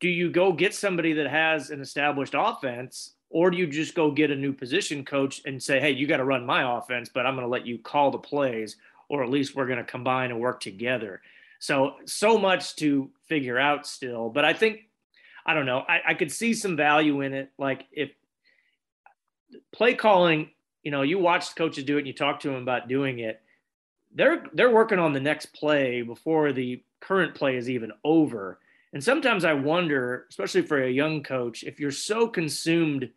do 0.00 0.08
you 0.08 0.30
go 0.30 0.52
get 0.52 0.74
somebody 0.74 1.12
that 1.14 1.28
has 1.28 1.70
an 1.70 1.80
established 1.80 2.34
offense 2.36 3.14
or 3.30 3.50
do 3.50 3.56
you 3.56 3.66
just 3.66 3.94
go 3.94 4.10
get 4.10 4.30
a 4.30 4.36
new 4.36 4.52
position 4.52 5.04
coach 5.04 5.42
and 5.46 5.62
say 5.62 5.80
hey 5.80 5.90
you 5.90 6.06
got 6.06 6.18
to 6.18 6.24
run 6.24 6.44
my 6.44 6.78
offense 6.78 7.08
but 7.12 7.26
i'm 7.26 7.34
going 7.34 7.44
to 7.44 7.50
let 7.50 7.66
you 7.66 7.78
call 7.78 8.10
the 8.10 8.18
plays 8.18 8.76
or 9.08 9.22
at 9.22 9.30
least 9.30 9.54
we're 9.54 9.66
going 9.66 9.78
to 9.78 9.84
combine 9.84 10.30
and 10.30 10.40
work 10.40 10.60
together 10.60 11.20
so 11.58 11.94
so 12.04 12.36
much 12.36 12.76
to 12.76 13.10
figure 13.26 13.58
out 13.58 13.86
still 13.86 14.28
but 14.28 14.44
i 14.44 14.52
think 14.52 14.85
i 15.46 15.54
don't 15.54 15.66
know 15.66 15.82
I, 15.88 16.00
I 16.08 16.14
could 16.14 16.30
see 16.30 16.52
some 16.52 16.76
value 16.76 17.22
in 17.22 17.32
it 17.32 17.50
like 17.58 17.86
if 17.92 18.10
play 19.72 19.94
calling 19.94 20.50
you 20.86 20.92
know, 20.92 21.02
you 21.02 21.18
watch 21.18 21.56
coaches 21.56 21.82
do 21.82 21.96
it 21.96 22.02
and 22.02 22.06
you 22.06 22.12
talk 22.12 22.38
to 22.38 22.48
them 22.48 22.62
about 22.62 22.86
doing 22.86 23.18
it. 23.18 23.42
They're 24.14 24.44
they're 24.52 24.70
working 24.70 25.00
on 25.00 25.12
the 25.12 25.18
next 25.18 25.46
play 25.46 26.02
before 26.02 26.52
the 26.52 26.80
current 27.00 27.34
play 27.34 27.56
is 27.56 27.68
even 27.68 27.90
over. 28.04 28.60
And 28.92 29.02
sometimes 29.02 29.44
I 29.44 29.54
wonder, 29.54 30.26
especially 30.30 30.62
for 30.62 30.80
a 30.80 30.88
young 30.88 31.24
coach, 31.24 31.64
if 31.64 31.80
you're 31.80 31.90
so 31.90 32.28
consumed 32.28 33.10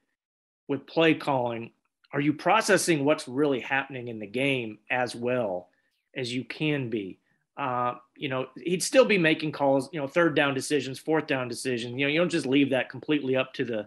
with 0.68 0.88
play 0.88 1.14
calling, 1.14 1.70
are 2.12 2.20
you 2.20 2.34
processing 2.34 3.06
what's 3.06 3.28
really 3.28 3.60
happening 3.60 4.08
in 4.08 4.18
the 4.18 4.26
game 4.26 4.80
as 4.90 5.14
well 5.14 5.70
as 6.16 6.34
you 6.34 6.44
can 6.44 6.90
be? 6.90 7.19
Uh, 7.60 7.96
you 8.16 8.30
know, 8.30 8.48
he'd 8.56 8.82
still 8.82 9.04
be 9.04 9.18
making 9.18 9.52
calls, 9.52 9.90
you 9.92 10.00
know, 10.00 10.08
third 10.08 10.34
down 10.34 10.54
decisions, 10.54 10.98
fourth 10.98 11.28
down 11.28 11.50
decisions. 11.50 11.94
You 11.94 12.06
know, 12.06 12.08
you 12.08 12.18
don't 12.18 12.30
just 12.30 12.46
leave 12.46 12.70
that 12.70 12.90
completely 12.90 13.36
up 13.36 13.54
to 13.56 13.66
the 13.66 13.86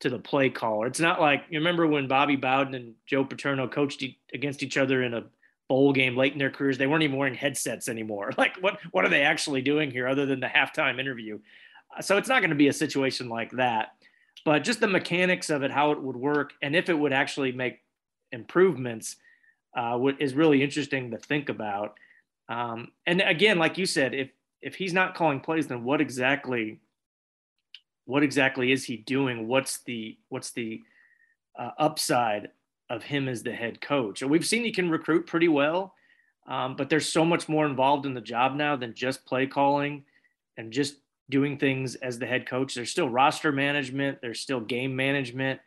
to 0.00 0.10
the 0.10 0.18
play 0.18 0.50
caller. 0.50 0.88
It's 0.88 0.98
not 0.98 1.20
like 1.20 1.44
you 1.48 1.60
remember 1.60 1.86
when 1.86 2.08
Bobby 2.08 2.34
Bowden 2.34 2.74
and 2.74 2.94
Joe 3.06 3.24
Paterno 3.24 3.68
coached 3.68 4.02
e- 4.02 4.18
against 4.32 4.64
each 4.64 4.76
other 4.76 5.04
in 5.04 5.14
a 5.14 5.24
bowl 5.68 5.92
game 5.92 6.16
late 6.16 6.32
in 6.32 6.40
their 6.40 6.50
careers. 6.50 6.76
They 6.76 6.88
weren't 6.88 7.04
even 7.04 7.16
wearing 7.16 7.34
headsets 7.34 7.88
anymore. 7.88 8.32
Like 8.38 8.56
what 8.56 8.78
what 8.90 9.04
are 9.04 9.08
they 9.08 9.22
actually 9.22 9.62
doing 9.62 9.92
here 9.92 10.08
other 10.08 10.26
than 10.26 10.40
the 10.40 10.48
halftime 10.48 10.98
interview? 10.98 11.38
Uh, 11.96 12.02
so 12.02 12.16
it's 12.16 12.28
not 12.28 12.40
going 12.40 12.50
to 12.50 12.56
be 12.56 12.68
a 12.68 12.72
situation 12.72 13.28
like 13.28 13.52
that. 13.52 13.92
But 14.44 14.64
just 14.64 14.80
the 14.80 14.88
mechanics 14.88 15.50
of 15.50 15.62
it, 15.62 15.70
how 15.70 15.92
it 15.92 16.02
would 16.02 16.16
work, 16.16 16.52
and 16.60 16.74
if 16.74 16.88
it 16.88 16.98
would 16.98 17.12
actually 17.12 17.52
make 17.52 17.80
improvements, 18.32 19.16
uh, 19.76 19.98
is 20.18 20.34
really 20.34 20.64
interesting 20.64 21.12
to 21.12 21.18
think 21.18 21.48
about. 21.48 21.94
Um, 22.48 22.92
and 23.06 23.20
again, 23.20 23.58
like 23.58 23.78
you 23.78 23.86
said, 23.86 24.14
if 24.14 24.30
if 24.60 24.74
he's 24.74 24.92
not 24.92 25.14
calling 25.14 25.40
plays, 25.40 25.66
then 25.66 25.84
what 25.84 26.00
exactly 26.00 26.80
what 28.06 28.22
exactly 28.22 28.72
is 28.72 28.84
he 28.84 28.96
doing? 28.96 29.48
What's 29.48 29.78
the 29.84 30.18
what's 30.28 30.50
the 30.50 30.82
uh, 31.58 31.70
upside 31.78 32.50
of 32.90 33.02
him 33.02 33.28
as 33.28 33.42
the 33.42 33.52
head 33.52 33.80
coach? 33.80 34.22
And 34.22 34.30
we've 34.30 34.46
seen 34.46 34.64
he 34.64 34.72
can 34.72 34.90
recruit 34.90 35.26
pretty 35.26 35.48
well, 35.48 35.94
um, 36.46 36.76
but 36.76 36.90
there's 36.90 37.10
so 37.10 37.24
much 37.24 37.48
more 37.48 37.66
involved 37.66 38.06
in 38.06 38.14
the 38.14 38.20
job 38.20 38.54
now 38.54 38.76
than 38.76 38.94
just 38.94 39.24
play 39.24 39.46
calling 39.46 40.04
and 40.56 40.72
just 40.72 40.96
doing 41.30 41.58
things 41.58 41.94
as 41.96 42.18
the 42.18 42.26
head 42.26 42.46
coach. 42.46 42.74
There's 42.74 42.90
still 42.90 43.08
roster 43.08 43.52
management. 43.52 44.18
There's 44.20 44.40
still 44.40 44.60
game 44.60 44.94
management. 44.94 45.60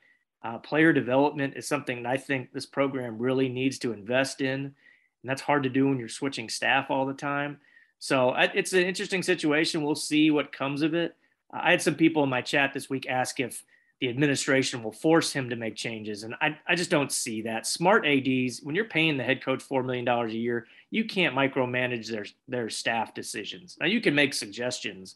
Uh, 0.43 0.59
player 0.59 0.93
development 0.93 1.55
is 1.57 1.67
something 1.67 2.05
I 2.05 2.17
think 2.17 2.53
this 2.53 2.67
program 2.67 3.17
really 3.17 3.49
needs 3.49 3.79
to 3.79 3.91
invest 3.91 4.39
in, 4.41 4.75
and 5.27 5.31
that's 5.31 5.41
hard 5.41 5.63
to 5.63 5.69
do 5.69 5.89
when 5.89 5.99
you're 5.99 6.07
switching 6.07 6.47
staff 6.47 6.89
all 6.89 7.05
the 7.05 7.13
time. 7.13 7.57
So 7.99 8.33
it's 8.37 8.71
an 8.71 8.83
interesting 8.83 9.21
situation. 9.21 9.83
We'll 9.83 9.93
see 9.93 10.31
what 10.31 10.53
comes 10.53 10.83
of 10.83 10.93
it. 10.93 11.17
I 11.51 11.71
had 11.71 11.81
some 11.81 11.95
people 11.95 12.23
in 12.23 12.29
my 12.29 12.39
chat 12.39 12.71
this 12.71 12.89
week 12.89 13.09
ask 13.09 13.41
if 13.41 13.61
the 13.99 14.07
administration 14.07 14.81
will 14.81 14.93
force 14.93 15.33
him 15.33 15.49
to 15.49 15.57
make 15.57 15.75
changes. 15.75 16.23
And 16.23 16.33
I, 16.39 16.57
I 16.65 16.75
just 16.75 16.89
don't 16.89 17.11
see 17.11 17.41
that. 17.41 17.67
Smart 17.67 18.05
ADs, 18.07 18.61
when 18.63 18.73
you're 18.73 18.85
paying 18.85 19.17
the 19.17 19.23
head 19.25 19.43
coach 19.43 19.67
$4 19.67 19.83
million 19.83 20.07
a 20.07 20.27
year, 20.27 20.65
you 20.91 21.03
can't 21.03 21.35
micromanage 21.35 22.07
their, 22.07 22.25
their 22.47 22.69
staff 22.69 23.13
decisions. 23.13 23.75
Now, 23.81 23.87
you 23.87 23.99
can 23.99 24.15
make 24.15 24.33
suggestions, 24.33 25.15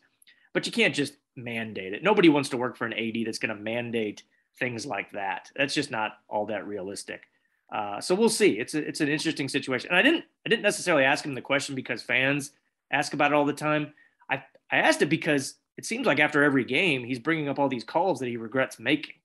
but 0.51 0.65
you 0.65 0.73
can't 0.73 0.93
just 0.93 1.13
mandate 1.37 1.93
it. 1.93 2.03
Nobody 2.03 2.27
wants 2.27 2.49
to 2.49 2.57
work 2.57 2.75
for 2.75 2.85
an 2.85 2.93
AD 2.93 3.25
that's 3.25 3.39
going 3.39 3.55
to 3.55 3.63
mandate 3.63 4.23
things 4.59 4.85
like 4.85 5.11
that. 5.11 5.51
That's 5.55 5.73
just 5.73 5.89
not 5.89 6.17
all 6.27 6.47
that 6.47 6.67
realistic. 6.67 7.21
Uh, 7.71 8.01
so 8.01 8.13
we'll 8.13 8.29
see. 8.29 8.59
It's 8.59 8.73
a, 8.73 8.85
it's 8.85 8.99
an 8.99 9.07
interesting 9.07 9.47
situation. 9.47 9.89
And 9.89 9.97
I 9.97 10.01
didn't 10.01 10.25
I 10.45 10.49
didn't 10.49 10.63
necessarily 10.63 11.05
ask 11.05 11.25
him 11.25 11.35
the 11.35 11.41
question 11.41 11.73
because 11.73 12.01
fans 12.01 12.51
ask 12.91 13.13
about 13.13 13.31
it 13.31 13.35
all 13.35 13.45
the 13.45 13.53
time. 13.53 13.93
I 14.29 14.43
I 14.71 14.77
asked 14.77 15.01
it 15.01 15.07
because 15.07 15.55
it 15.77 15.85
seems 15.85 16.05
like 16.05 16.19
after 16.19 16.43
every 16.43 16.65
game, 16.65 17.03
he's 17.03 17.19
bringing 17.19 17.47
up 17.47 17.59
all 17.59 17.69
these 17.69 17.83
calls 17.83 18.19
that 18.19 18.27
he 18.27 18.37
regrets 18.37 18.77
making, 18.79 19.15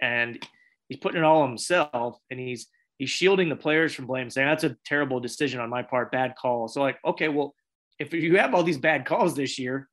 and 0.00 0.46
he's 0.88 0.98
putting 0.98 1.18
it 1.18 1.24
all 1.24 1.42
on 1.42 1.48
himself, 1.48 2.18
and 2.30 2.38
he's 2.38 2.66
he's 2.98 3.10
shielding 3.10 3.48
the 3.48 3.56
players 3.56 3.94
from 3.94 4.06
blame, 4.06 4.28
saying 4.28 4.46
that's 4.46 4.64
a 4.64 4.76
terrible 4.84 5.20
decision 5.20 5.60
on 5.60 5.70
my 5.70 5.82
part, 5.82 6.12
bad 6.12 6.34
call. 6.36 6.68
So 6.68 6.82
like, 6.82 6.98
okay, 7.04 7.28
well, 7.28 7.54
if 7.98 8.12
you 8.12 8.36
have 8.36 8.54
all 8.54 8.62
these 8.62 8.78
bad 8.78 9.06
calls 9.06 9.34
this 9.34 9.58
year, 9.58 9.88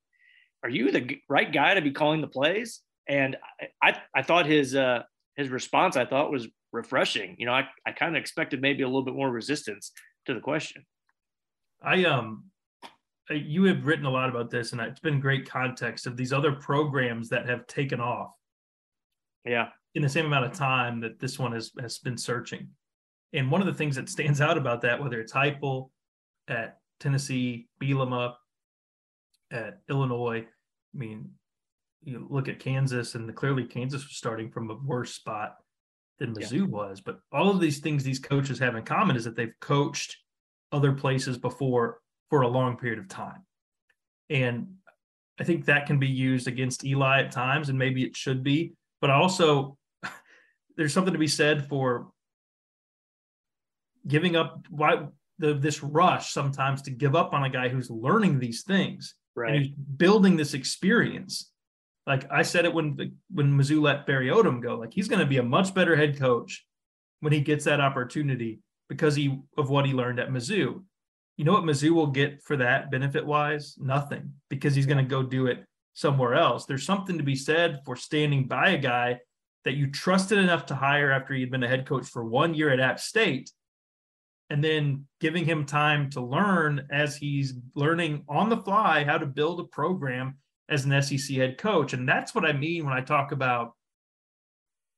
are 0.61 0.69
you 0.69 0.91
the 0.91 1.19
right 1.29 1.51
guy 1.51 1.73
to 1.73 1.81
be 1.81 1.91
calling 1.91 2.19
the 2.19 2.27
plays? 2.27 2.81
And 3.07 3.37
I 3.81 3.91
I, 3.91 3.97
I 4.13 4.21
thought 4.23 4.45
his 4.45 4.75
uh, 4.75 5.03
his 5.37 5.47
response 5.47 5.95
I 5.95 6.05
thought 6.05 6.31
was 6.31 6.47
refreshing. 6.73 7.35
You 7.37 7.45
know, 7.45 7.53
I, 7.53 7.67
I 7.85 7.91
kind 7.91 8.15
of 8.15 8.19
expected 8.19 8.61
maybe 8.61 8.83
a 8.83 8.87
little 8.87 9.05
bit 9.05 9.15
more 9.15 9.31
resistance 9.31 9.93
to 10.25 10.33
the 10.33 10.41
question. 10.41 10.83
I 11.81 12.05
um 12.05 12.45
you 13.29 13.63
have 13.65 13.85
written 13.85 14.05
a 14.05 14.09
lot 14.09 14.27
about 14.27 14.49
this, 14.49 14.73
and 14.73 14.81
it's 14.81 14.99
been 14.99 15.21
great 15.21 15.49
context 15.49 16.05
of 16.07 16.17
these 16.17 16.33
other 16.33 16.51
programs 16.51 17.29
that 17.29 17.47
have 17.47 17.65
taken 17.67 18.01
off. 18.01 18.31
Yeah. 19.45 19.69
In 19.95 20.01
the 20.01 20.09
same 20.09 20.25
amount 20.25 20.45
of 20.45 20.53
time 20.53 20.99
that 21.01 21.19
this 21.19 21.39
one 21.39 21.53
has 21.53 21.71
has 21.79 21.99
been 21.99 22.17
searching. 22.17 22.67
And 23.31 23.49
one 23.49 23.61
of 23.61 23.67
the 23.67 23.73
things 23.73 23.95
that 23.95 24.09
stands 24.09 24.41
out 24.41 24.57
about 24.57 24.81
that, 24.81 25.01
whether 25.01 25.19
it's 25.19 25.33
Heupel 25.33 25.89
at 26.47 26.77
Tennessee, 26.99 27.67
Bielema 27.81 28.33
at 29.51 29.79
Illinois, 29.89 30.45
I 30.45 30.97
mean, 30.97 31.31
you 32.03 32.27
look 32.29 32.47
at 32.47 32.59
Kansas, 32.59 33.15
and 33.15 33.27
the, 33.27 33.33
clearly 33.33 33.63
Kansas 33.63 34.03
was 34.03 34.15
starting 34.15 34.51
from 34.51 34.69
a 34.69 34.75
worse 34.75 35.13
spot 35.13 35.55
than 36.23 36.33
Mizzou 36.33 36.59
yeah. 36.59 36.63
was. 36.63 37.01
But 37.01 37.19
all 37.31 37.49
of 37.49 37.59
these 37.59 37.79
things 37.79 38.03
these 38.03 38.19
coaches 38.19 38.57
have 38.59 38.75
in 38.75 38.83
common 38.83 39.15
is 39.15 39.25
that 39.25 39.35
they've 39.35 39.53
coached 39.59 40.17
other 40.71 40.93
places 40.93 41.37
before 41.37 41.99
for 42.29 42.41
a 42.41 42.47
long 42.47 42.77
period 42.77 42.99
of 42.99 43.09
time. 43.09 43.45
And 44.29 44.75
I 45.39 45.43
think 45.43 45.65
that 45.65 45.85
can 45.85 45.99
be 45.99 46.07
used 46.07 46.47
against 46.47 46.85
Eli 46.85 47.23
at 47.23 47.31
times, 47.31 47.69
and 47.69 47.77
maybe 47.77 48.03
it 48.03 48.15
should 48.15 48.41
be. 48.41 48.73
But 49.01 49.09
also, 49.09 49.77
there's 50.77 50.93
something 50.93 51.13
to 51.13 51.19
be 51.19 51.27
said 51.27 51.67
for 51.67 52.09
giving 54.07 54.35
up 54.35 54.65
why 54.69 55.07
the 55.39 55.53
this 55.53 55.83
rush 55.83 56.31
sometimes 56.31 56.83
to 56.83 56.91
give 56.91 57.15
up 57.15 57.33
on 57.33 57.43
a 57.43 57.49
guy 57.49 57.67
who's 57.67 57.89
learning 57.89 58.39
these 58.39 58.63
things 58.63 59.15
right. 59.35 59.53
and 59.53 59.59
who's 59.59 59.73
building 59.97 60.37
this 60.37 60.53
experience. 60.53 61.51
Like 62.05 62.29
I 62.31 62.41
said 62.41 62.65
it 62.65 62.73
when 62.73 63.17
when 63.31 63.53
Mizzou 63.53 63.81
let 63.81 64.05
Barry 64.05 64.27
Odom 64.27 64.61
go, 64.61 64.75
like 64.75 64.93
he's 64.93 65.07
going 65.07 65.21
to 65.21 65.25
be 65.25 65.37
a 65.37 65.43
much 65.43 65.73
better 65.73 65.95
head 65.95 66.19
coach 66.19 66.65
when 67.21 67.31
he 67.31 67.39
gets 67.39 67.65
that 67.65 67.79
opportunity 67.79 68.59
because 68.89 69.15
he 69.15 69.39
of 69.57 69.69
what 69.69 69.85
he 69.85 69.93
learned 69.93 70.19
at 70.19 70.29
Mizzou. 70.29 70.83
You 71.37 71.45
know 71.45 71.53
what 71.53 71.63
Mizzou 71.63 71.91
will 71.91 72.07
get 72.07 72.43
for 72.43 72.57
that 72.57 72.91
benefit 72.91 73.25
wise? 73.25 73.75
Nothing 73.79 74.33
because 74.49 74.75
he's 74.75 74.85
going 74.85 74.97
to 74.97 75.03
go 75.03 75.23
do 75.23 75.47
it 75.47 75.65
somewhere 75.93 76.35
else. 76.35 76.65
There's 76.65 76.85
something 76.85 77.17
to 77.17 77.23
be 77.23 77.35
said 77.35 77.79
for 77.85 77.95
standing 77.95 78.47
by 78.47 78.71
a 78.71 78.77
guy 78.77 79.19
that 79.65 79.75
you 79.75 79.89
trusted 79.89 80.37
enough 80.37 80.65
to 80.67 80.75
hire 80.75 81.11
after 81.11 81.33
he'd 81.33 81.51
been 81.51 81.63
a 81.63 81.67
head 81.67 81.87
coach 81.87 82.05
for 82.05 82.25
one 82.25 82.53
year 82.53 82.69
at 82.69 82.79
App 82.79 82.99
State 82.99 83.49
and 84.49 84.63
then 84.63 85.07
giving 85.19 85.45
him 85.45 85.65
time 85.65 86.09
to 86.11 86.21
learn 86.21 86.85
as 86.91 87.15
he's 87.15 87.53
learning 87.75 88.23
on 88.27 88.49
the 88.49 88.57
fly 88.57 89.03
how 89.03 89.17
to 89.17 89.25
build 89.25 89.59
a 89.59 89.63
program 89.63 90.37
as 90.73 90.85
an 90.85 91.01
SEC 91.01 91.37
head 91.37 91.57
coach. 91.57 91.93
And 91.93 92.07
that's 92.07 92.33
what 92.33 92.45
I 92.45 92.53
mean 92.53 92.85
when 92.85 92.93
I 92.93 93.01
talk 93.01 93.31
about 93.31 93.73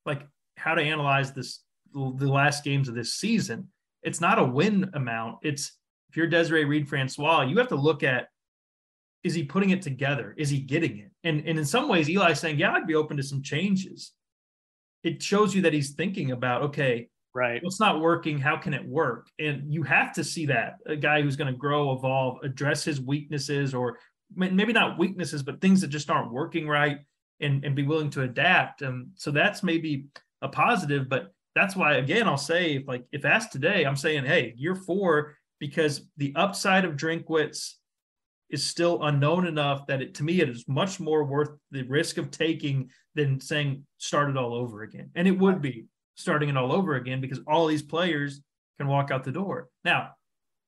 like 0.06 0.22
how 0.58 0.76
to 0.76 0.82
analyze 0.82 1.34
this 1.34 1.62
the 1.94 2.28
last 2.28 2.64
games 2.64 2.90
of 2.90 2.96
this 2.96 3.14
season. 3.14 3.70
It's 4.04 4.22
not 4.22 4.40
a 4.40 4.44
win 4.44 4.90
amount. 4.94 5.40
It's 5.44 5.72
if 6.10 6.18
you're 6.18 6.28
Desiree 6.28 6.66
Reed 6.66 6.88
Francois, 6.88 7.42
you 7.42 7.58
have 7.58 7.70
to 7.70 7.76
look 7.76 8.04
at 8.04 8.28
is 9.24 9.34
he 9.34 9.44
putting 9.44 9.72
it 9.72 9.82
together? 9.82 10.36
Is 10.38 10.52
he 10.52 10.60
getting 10.60 11.00
it? 11.00 11.12
And, 11.24 11.44
and 11.48 11.58
in 11.58 11.66
some 11.66 11.90
ways, 11.90 12.08
Eli's 12.08 12.40
saying, 12.40 12.60
yeah, 12.60 12.74
I'd 12.74 12.86
be 12.86 12.94
open 12.94 13.18
to 13.18 13.24
some 13.24 13.42
changes. 13.42 14.12
It 15.04 15.22
shows 15.22 15.56
you 15.56 15.64
that 15.64 15.74
he's 15.74 15.94
thinking 15.94 16.30
about, 16.30 16.62
okay, 16.62 17.10
right, 17.34 17.62
what's 17.64 17.80
not 17.80 18.02
working? 18.02 18.38
How 18.38 18.56
can 18.56 18.76
it 18.76 18.88
work? 18.88 19.28
And 19.40 19.74
you 19.74 19.82
have 19.82 20.14
to 20.14 20.24
see 20.24 20.46
that 20.46 20.76
a 20.86 20.96
guy 20.96 21.24
who's 21.24 21.36
going 21.36 21.52
to 21.52 21.58
grow, 21.58 21.94
evolve, 21.94 22.38
address 22.44 22.84
his 22.84 23.02
weaknesses, 23.02 23.74
or 23.74 23.98
maybe 24.36 24.74
not 24.74 25.00
weaknesses, 25.00 25.44
but 25.44 25.62
things 25.62 25.82
that 25.82 25.88
just 25.88 26.10
aren't 26.10 26.32
working 26.32 26.68
right, 26.68 27.00
and, 27.40 27.66
and 27.66 27.76
be 27.76 27.84
willing 27.84 28.10
to 28.12 28.22
adapt. 28.22 28.82
And 28.82 29.10
so 29.16 29.32
that's 29.32 29.64
maybe 29.64 30.08
a 30.42 30.48
positive, 30.48 31.10
but 31.10 31.34
that's 31.54 31.76
why 31.76 31.96
again 31.96 32.28
I'll 32.28 32.38
say 32.38 32.76
if 32.76 32.88
like 32.88 33.06
if 33.12 33.26
asked 33.26 33.52
today, 33.52 33.86
I'm 33.86 33.96
saying, 33.96 34.26
hey, 34.26 34.54
year 34.58 34.76
four, 34.76 35.36
because 35.60 36.02
the 36.18 36.34
upside 36.36 36.86
of 36.86 36.96
Drinkwitz 36.96 37.74
is 38.50 38.64
still 38.64 39.04
unknown 39.04 39.48
enough 39.48 39.88
that 39.88 40.02
it 40.02 40.16
to 40.16 40.24
me 40.24 40.42
it 40.42 40.50
is 40.50 40.68
much 40.68 41.00
more 41.00 41.24
worth 41.24 41.50
the 41.72 41.84
risk 41.84 42.18
of 42.18 42.30
taking 42.30 42.90
than 43.16 43.40
saying 43.40 43.86
start 43.98 44.30
it 44.30 44.38
all 44.38 44.54
over 44.54 44.84
again. 44.84 45.10
And 45.16 45.28
it 45.28 45.38
would 45.38 45.62
be 45.62 45.86
starting 46.16 46.50
it 46.50 46.58
all 46.58 46.72
over 46.72 46.96
again 46.96 47.22
because 47.22 47.40
all 47.48 47.68
these 47.68 47.82
players 47.82 48.42
can 48.78 48.88
walk 48.88 49.12
out 49.12 49.24
the 49.24 49.32
door. 49.32 49.70
Now, 49.84 50.12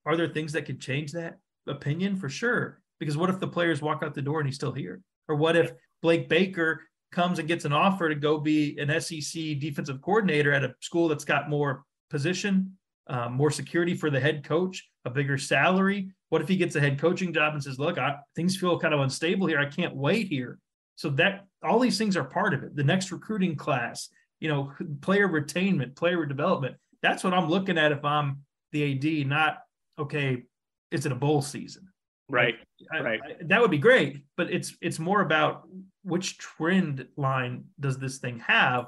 are 0.05 0.15
there 0.15 0.27
things 0.27 0.53
that 0.53 0.65
could 0.65 0.79
change 0.79 1.11
that 1.11 1.37
opinion? 1.67 2.15
For 2.15 2.29
sure. 2.29 2.81
Because 2.99 3.17
what 3.17 3.29
if 3.29 3.39
the 3.39 3.47
players 3.47 3.81
walk 3.81 4.03
out 4.03 4.13
the 4.13 4.21
door 4.21 4.39
and 4.39 4.47
he's 4.47 4.55
still 4.55 4.71
here? 4.71 5.01
Or 5.27 5.35
what 5.35 5.55
if 5.55 5.71
Blake 6.01 6.29
Baker 6.29 6.81
comes 7.11 7.39
and 7.39 7.47
gets 7.47 7.65
an 7.65 7.73
offer 7.73 8.09
to 8.09 8.15
go 8.15 8.37
be 8.37 8.77
an 8.79 8.89
SEC 8.99 9.59
defensive 9.59 10.01
coordinator 10.01 10.51
at 10.51 10.63
a 10.63 10.73
school 10.81 11.07
that's 11.07 11.25
got 11.25 11.49
more 11.49 11.83
position, 12.09 12.77
um, 13.07 13.33
more 13.33 13.51
security 13.51 13.95
for 13.95 14.09
the 14.09 14.19
head 14.19 14.43
coach, 14.43 14.87
a 15.05 15.09
bigger 15.09 15.37
salary. 15.37 16.11
What 16.29 16.41
if 16.41 16.47
he 16.47 16.57
gets 16.57 16.75
a 16.75 16.79
head 16.79 16.99
coaching 16.99 17.33
job 17.33 17.53
and 17.53 17.63
says, 17.63 17.79
"Look, 17.79 17.97
I, 17.97 18.17
things 18.35 18.57
feel 18.57 18.79
kind 18.79 18.93
of 18.93 18.99
unstable 18.99 19.47
here. 19.47 19.59
I 19.59 19.65
can't 19.65 19.95
wait 19.95 20.27
here." 20.27 20.59
So 20.95 21.09
that 21.11 21.45
all 21.63 21.79
these 21.79 21.97
things 21.97 22.17
are 22.17 22.23
part 22.23 22.53
of 22.53 22.63
it. 22.63 22.75
The 22.75 22.83
next 22.83 23.11
recruiting 23.11 23.55
class, 23.55 24.09
you 24.39 24.49
know, 24.49 24.73
player 25.01 25.27
retainment, 25.27 25.95
player 25.95 26.25
development. 26.25 26.75
that's 27.01 27.23
what 27.23 27.33
I'm 27.33 27.47
looking 27.47 27.77
at 27.77 27.91
if 27.91 28.03
I'm 28.03 28.41
the 28.71 28.93
AD, 28.93 29.27
not 29.27 29.59
okay, 29.99 30.43
is 30.91 31.05
it 31.05 31.11
a 31.11 31.15
bowl 31.15 31.41
season? 31.41 31.87
Right. 32.29 32.55
I, 32.91 32.99
right. 32.99 33.19
I, 33.23 33.35
that 33.45 33.61
would 33.61 33.71
be 33.71 33.77
great, 33.77 34.23
but 34.35 34.51
it's 34.51 34.75
it's 34.81 34.99
more 34.99 35.21
about 35.21 35.63
which 36.03 36.37
trend 36.37 37.07
line 37.15 37.65
does 37.79 37.97
this 37.97 38.17
thing 38.17 38.39
have? 38.39 38.87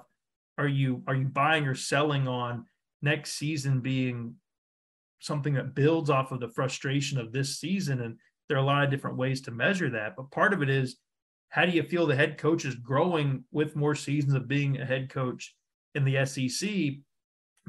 Are 0.57 0.67
you 0.67 1.03
are 1.07 1.15
you 1.15 1.25
buying 1.25 1.65
or 1.65 1.75
selling 1.75 2.27
on 2.27 2.65
next 3.01 3.33
season 3.33 3.79
being 3.79 4.35
something 5.19 5.53
that 5.53 5.75
builds 5.75 6.09
off 6.09 6.31
of 6.31 6.39
the 6.39 6.49
frustration 6.49 7.17
of 7.17 7.31
this 7.31 7.59
season? 7.59 8.01
And 8.01 8.17
there 8.47 8.57
are 8.57 8.61
a 8.61 8.65
lot 8.65 8.83
of 8.83 8.89
different 8.89 9.17
ways 9.17 9.41
to 9.41 9.51
measure 9.51 9.89
that, 9.91 10.15
but 10.17 10.31
part 10.31 10.53
of 10.53 10.61
it 10.61 10.69
is 10.69 10.97
how 11.49 11.65
do 11.65 11.71
you 11.71 11.83
feel 11.83 12.05
the 12.05 12.15
head 12.15 12.37
coach 12.37 12.63
is 12.65 12.75
growing 12.75 13.43
with 13.51 13.75
more 13.75 13.95
seasons 13.95 14.33
of 14.33 14.47
being 14.47 14.79
a 14.79 14.85
head 14.85 15.09
coach 15.09 15.55
in 15.95 16.05
the 16.05 16.25
SEC? 16.25 16.69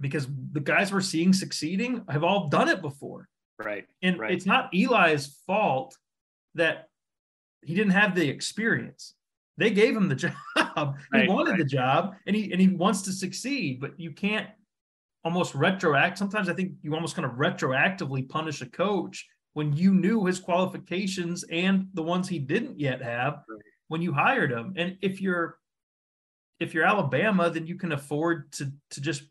Because 0.01 0.29
the 0.53 0.61
guys 0.61 0.93
we're 0.93 1.01
seeing 1.01 1.33
succeeding 1.33 2.05
have 2.09 2.25
all 2.25 2.49
done 2.49 2.69
it 2.69 2.83
before. 2.83 3.29
Right. 3.65 3.87
And 4.03 4.19
right. 4.19 4.33
it's 4.33 4.47
not 4.47 4.71
Eli's 4.75 5.41
fault 5.47 5.97
that 6.55 6.89
he 7.63 7.75
didn't 7.75 7.93
have 7.93 8.15
the 8.15 8.29
experience. 8.29 9.15
They 9.57 9.71
gave 9.71 9.95
him 9.95 10.09
the 10.09 10.15
job. 10.17 10.35
Right, 11.13 11.25
he 11.25 11.29
wanted 11.29 11.53
right. 11.53 11.59
the 11.59 11.65
job 11.65 12.15
and 12.27 12.35
he 12.35 12.51
and 12.53 12.61
he 12.61 12.69
wants 12.69 13.03
to 13.03 13.13
succeed, 13.13 13.81
but 13.81 13.99
you 13.99 14.13
can't 14.13 14.49
almost 15.25 15.53
retroact. 15.53 16.17
Sometimes 16.17 16.49
I 16.49 16.55
think 16.55 16.73
you 16.83 16.95
almost 16.95 17.15
kind 17.15 17.27
of 17.27 17.33
retroactively 17.33 18.29
punish 18.29 18.63
a 18.63 18.67
coach 18.67 19.29
when 19.53 19.73
you 19.75 19.93
knew 19.93 20.25
his 20.25 20.39
qualifications 20.39 21.45
and 21.51 21.89
the 21.95 22.03
ones 22.03 22.29
he 22.29 22.39
didn't 22.39 22.79
yet 22.79 23.03
have 23.03 23.43
Right. 23.49 23.61
when 23.89 24.01
you 24.01 24.13
hired 24.13 24.51
him. 24.51 24.75
And 24.77 24.97
if 25.03 25.21
you're 25.21 25.59
if 26.59 26.75
you're 26.75 26.85
Alabama, 26.85 27.51
then 27.51 27.67
you 27.67 27.77
can 27.77 27.93
afford 27.93 28.53
to 28.53 28.73
to 28.93 29.01
just 29.01 29.25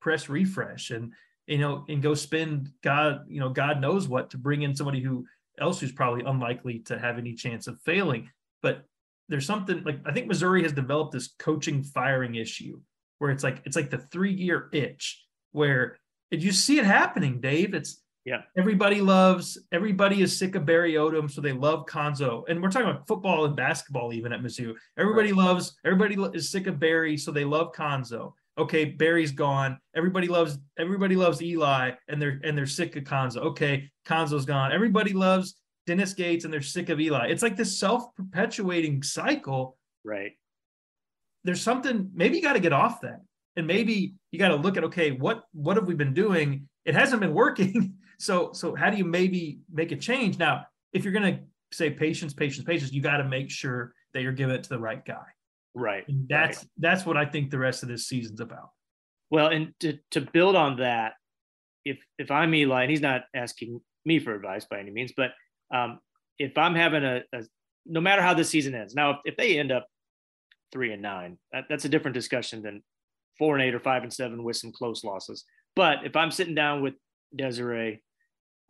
press 0.00 0.28
refresh 0.28 0.90
and 0.90 1.12
you 1.50 1.58
know 1.58 1.84
and 1.88 2.00
go 2.00 2.14
spend 2.14 2.70
God 2.82 3.24
you 3.28 3.40
know 3.40 3.50
God 3.50 3.80
knows 3.80 4.08
what 4.08 4.30
to 4.30 4.38
bring 4.38 4.62
in 4.62 4.74
somebody 4.74 5.00
who 5.00 5.26
else 5.60 5.80
who's 5.80 5.92
probably 5.92 6.24
unlikely 6.24 6.78
to 6.86 6.98
have 6.98 7.18
any 7.18 7.34
chance 7.34 7.66
of 7.66 7.80
failing. 7.82 8.30
But 8.62 8.84
there's 9.28 9.46
something 9.46 9.82
like 9.84 10.00
I 10.06 10.12
think 10.12 10.28
Missouri 10.28 10.62
has 10.62 10.72
developed 10.72 11.12
this 11.12 11.34
coaching 11.38 11.82
firing 11.82 12.36
issue 12.36 12.80
where 13.18 13.30
it's 13.30 13.44
like 13.44 13.60
it's 13.64 13.76
like 13.76 13.90
the 13.90 13.98
three 13.98 14.32
year 14.32 14.70
itch 14.72 15.26
where 15.52 15.98
did 16.30 16.42
you 16.42 16.52
see 16.52 16.78
it 16.78 16.84
happening, 16.84 17.40
Dave? 17.40 17.74
It's 17.74 18.02
Yeah. 18.24 18.42
Everybody 18.56 19.00
loves, 19.00 19.58
everybody 19.72 20.22
is 20.22 20.36
sick 20.36 20.54
of 20.54 20.64
Barry 20.64 20.92
Odom, 20.94 21.28
so 21.30 21.40
they 21.40 21.52
love 21.52 21.86
Cuonzo. 21.86 22.44
And 22.48 22.62
we're 22.62 22.70
talking 22.70 22.88
about 22.88 23.08
football 23.08 23.46
and 23.46 23.56
basketball, 23.56 24.12
even 24.12 24.32
at 24.32 24.40
Mizzou. 24.40 24.74
Everybody 24.96 25.32
loves, 25.32 25.74
everybody 25.84 26.16
is 26.34 26.50
sick 26.50 26.66
of 26.66 26.78
Barry, 26.78 27.16
so 27.16 27.32
they 27.32 27.44
love 27.44 27.72
Cuonzo. 27.72 28.34
Okay, 28.60 28.84
Barry's 28.84 29.32
gone. 29.32 29.78
Everybody 29.96 30.28
loves, 30.28 30.58
everybody 30.78 31.16
loves 31.16 31.42
Eli, 31.42 31.92
and 32.08 32.20
they're 32.20 32.40
and 32.44 32.56
they're 32.56 32.66
sick 32.66 32.96
of 32.96 33.04
Cuonzo. 33.04 33.38
Okay, 33.38 33.90
Cuonzo's 34.06 34.44
gone. 34.44 34.72
Everybody 34.72 35.12
loves 35.12 35.56
Dennis 35.86 36.12
Gates, 36.14 36.44
and 36.44 36.52
they're 36.52 36.60
sick 36.62 36.88
of 36.90 37.00
Eli. 37.00 37.28
It's 37.28 37.42
like 37.42 37.56
this 37.56 37.78
self-perpetuating 37.78 39.02
cycle 39.02 39.76
Right. 40.02 40.32
there's 41.44 41.60
something 41.60 42.10
maybe 42.14 42.36
you 42.36 42.42
got 42.42 42.54
to 42.54 42.60
get 42.60 42.72
off 42.72 43.02
that 43.02 43.20
and 43.56 43.66
maybe 43.66 44.14
you 44.30 44.38
got 44.38 44.48
to 44.48 44.56
look 44.56 44.78
at 44.78 44.84
okay 44.84 45.10
what 45.10 45.44
what 45.52 45.76
have 45.76 45.86
we 45.86 45.94
been 45.94 46.14
doing 46.14 46.66
it 46.86 46.94
hasn't 46.94 47.20
been 47.20 47.34
working 47.34 47.94
so 48.18 48.52
so 48.54 48.74
how 48.74 48.88
do 48.88 48.96
you 48.96 49.04
maybe 49.04 49.60
make 49.70 49.92
a 49.92 49.96
change 49.96 50.38
now 50.38 50.64
if 50.94 51.04
you're 51.04 51.12
going 51.12 51.34
to 51.34 51.40
say 51.70 51.90
patience 51.90 52.32
patience 52.32 52.64
patience 52.64 52.92
you 52.92 53.02
got 53.02 53.18
to 53.18 53.24
make 53.24 53.50
sure 53.50 53.92
that 54.14 54.22
you're 54.22 54.32
giving 54.32 54.54
it 54.54 54.62
to 54.62 54.70
the 54.70 54.78
right 54.78 55.04
guy 55.04 55.26
Right. 55.74 56.06
and 56.08 56.28
that's 56.28 56.66
that's 56.78 57.06
what 57.06 57.16
i 57.16 57.24
think 57.24 57.50
the 57.50 57.58
rest 57.58 57.82
of 57.82 57.88
this 57.88 58.08
season's 58.08 58.40
about 58.40 58.70
Well, 59.30 59.46
and 59.46 59.72
to, 59.80 59.98
to 60.10 60.20
build 60.20 60.56
on 60.56 60.78
that, 60.78 61.14
if 61.84 61.98
if 62.18 62.30
I'm 62.30 62.54
Eli, 62.54 62.82
and 62.82 62.90
he's 62.90 63.00
not 63.00 63.22
asking 63.34 63.80
me 64.04 64.18
for 64.18 64.34
advice 64.34 64.66
by 64.68 64.80
any 64.80 64.90
means, 64.90 65.12
but 65.16 65.30
um, 65.72 66.00
if 66.38 66.58
I'm 66.58 66.74
having 66.74 67.04
a, 67.04 67.22
a 67.32 67.44
no 67.86 68.00
matter 68.00 68.22
how 68.22 68.34
this 68.34 68.50
season 68.50 68.74
ends, 68.74 68.94
now 68.94 69.10
if, 69.10 69.16
if 69.24 69.36
they 69.36 69.58
end 69.58 69.72
up 69.72 69.86
three 70.72 70.92
and 70.92 71.02
nine, 71.02 71.38
that, 71.52 71.64
that's 71.68 71.84
a 71.84 71.88
different 71.88 72.14
discussion 72.14 72.62
than 72.62 72.82
four 73.38 73.56
and 73.56 73.64
eight 73.64 73.74
or 73.74 73.80
five 73.80 74.02
and 74.02 74.12
seven 74.12 74.42
with 74.42 74.56
some 74.56 74.72
close 74.72 75.04
losses. 75.04 75.44
But 75.76 76.04
if 76.04 76.16
I'm 76.16 76.30
sitting 76.30 76.54
down 76.54 76.82
with 76.82 76.94
Desiree 77.34 78.02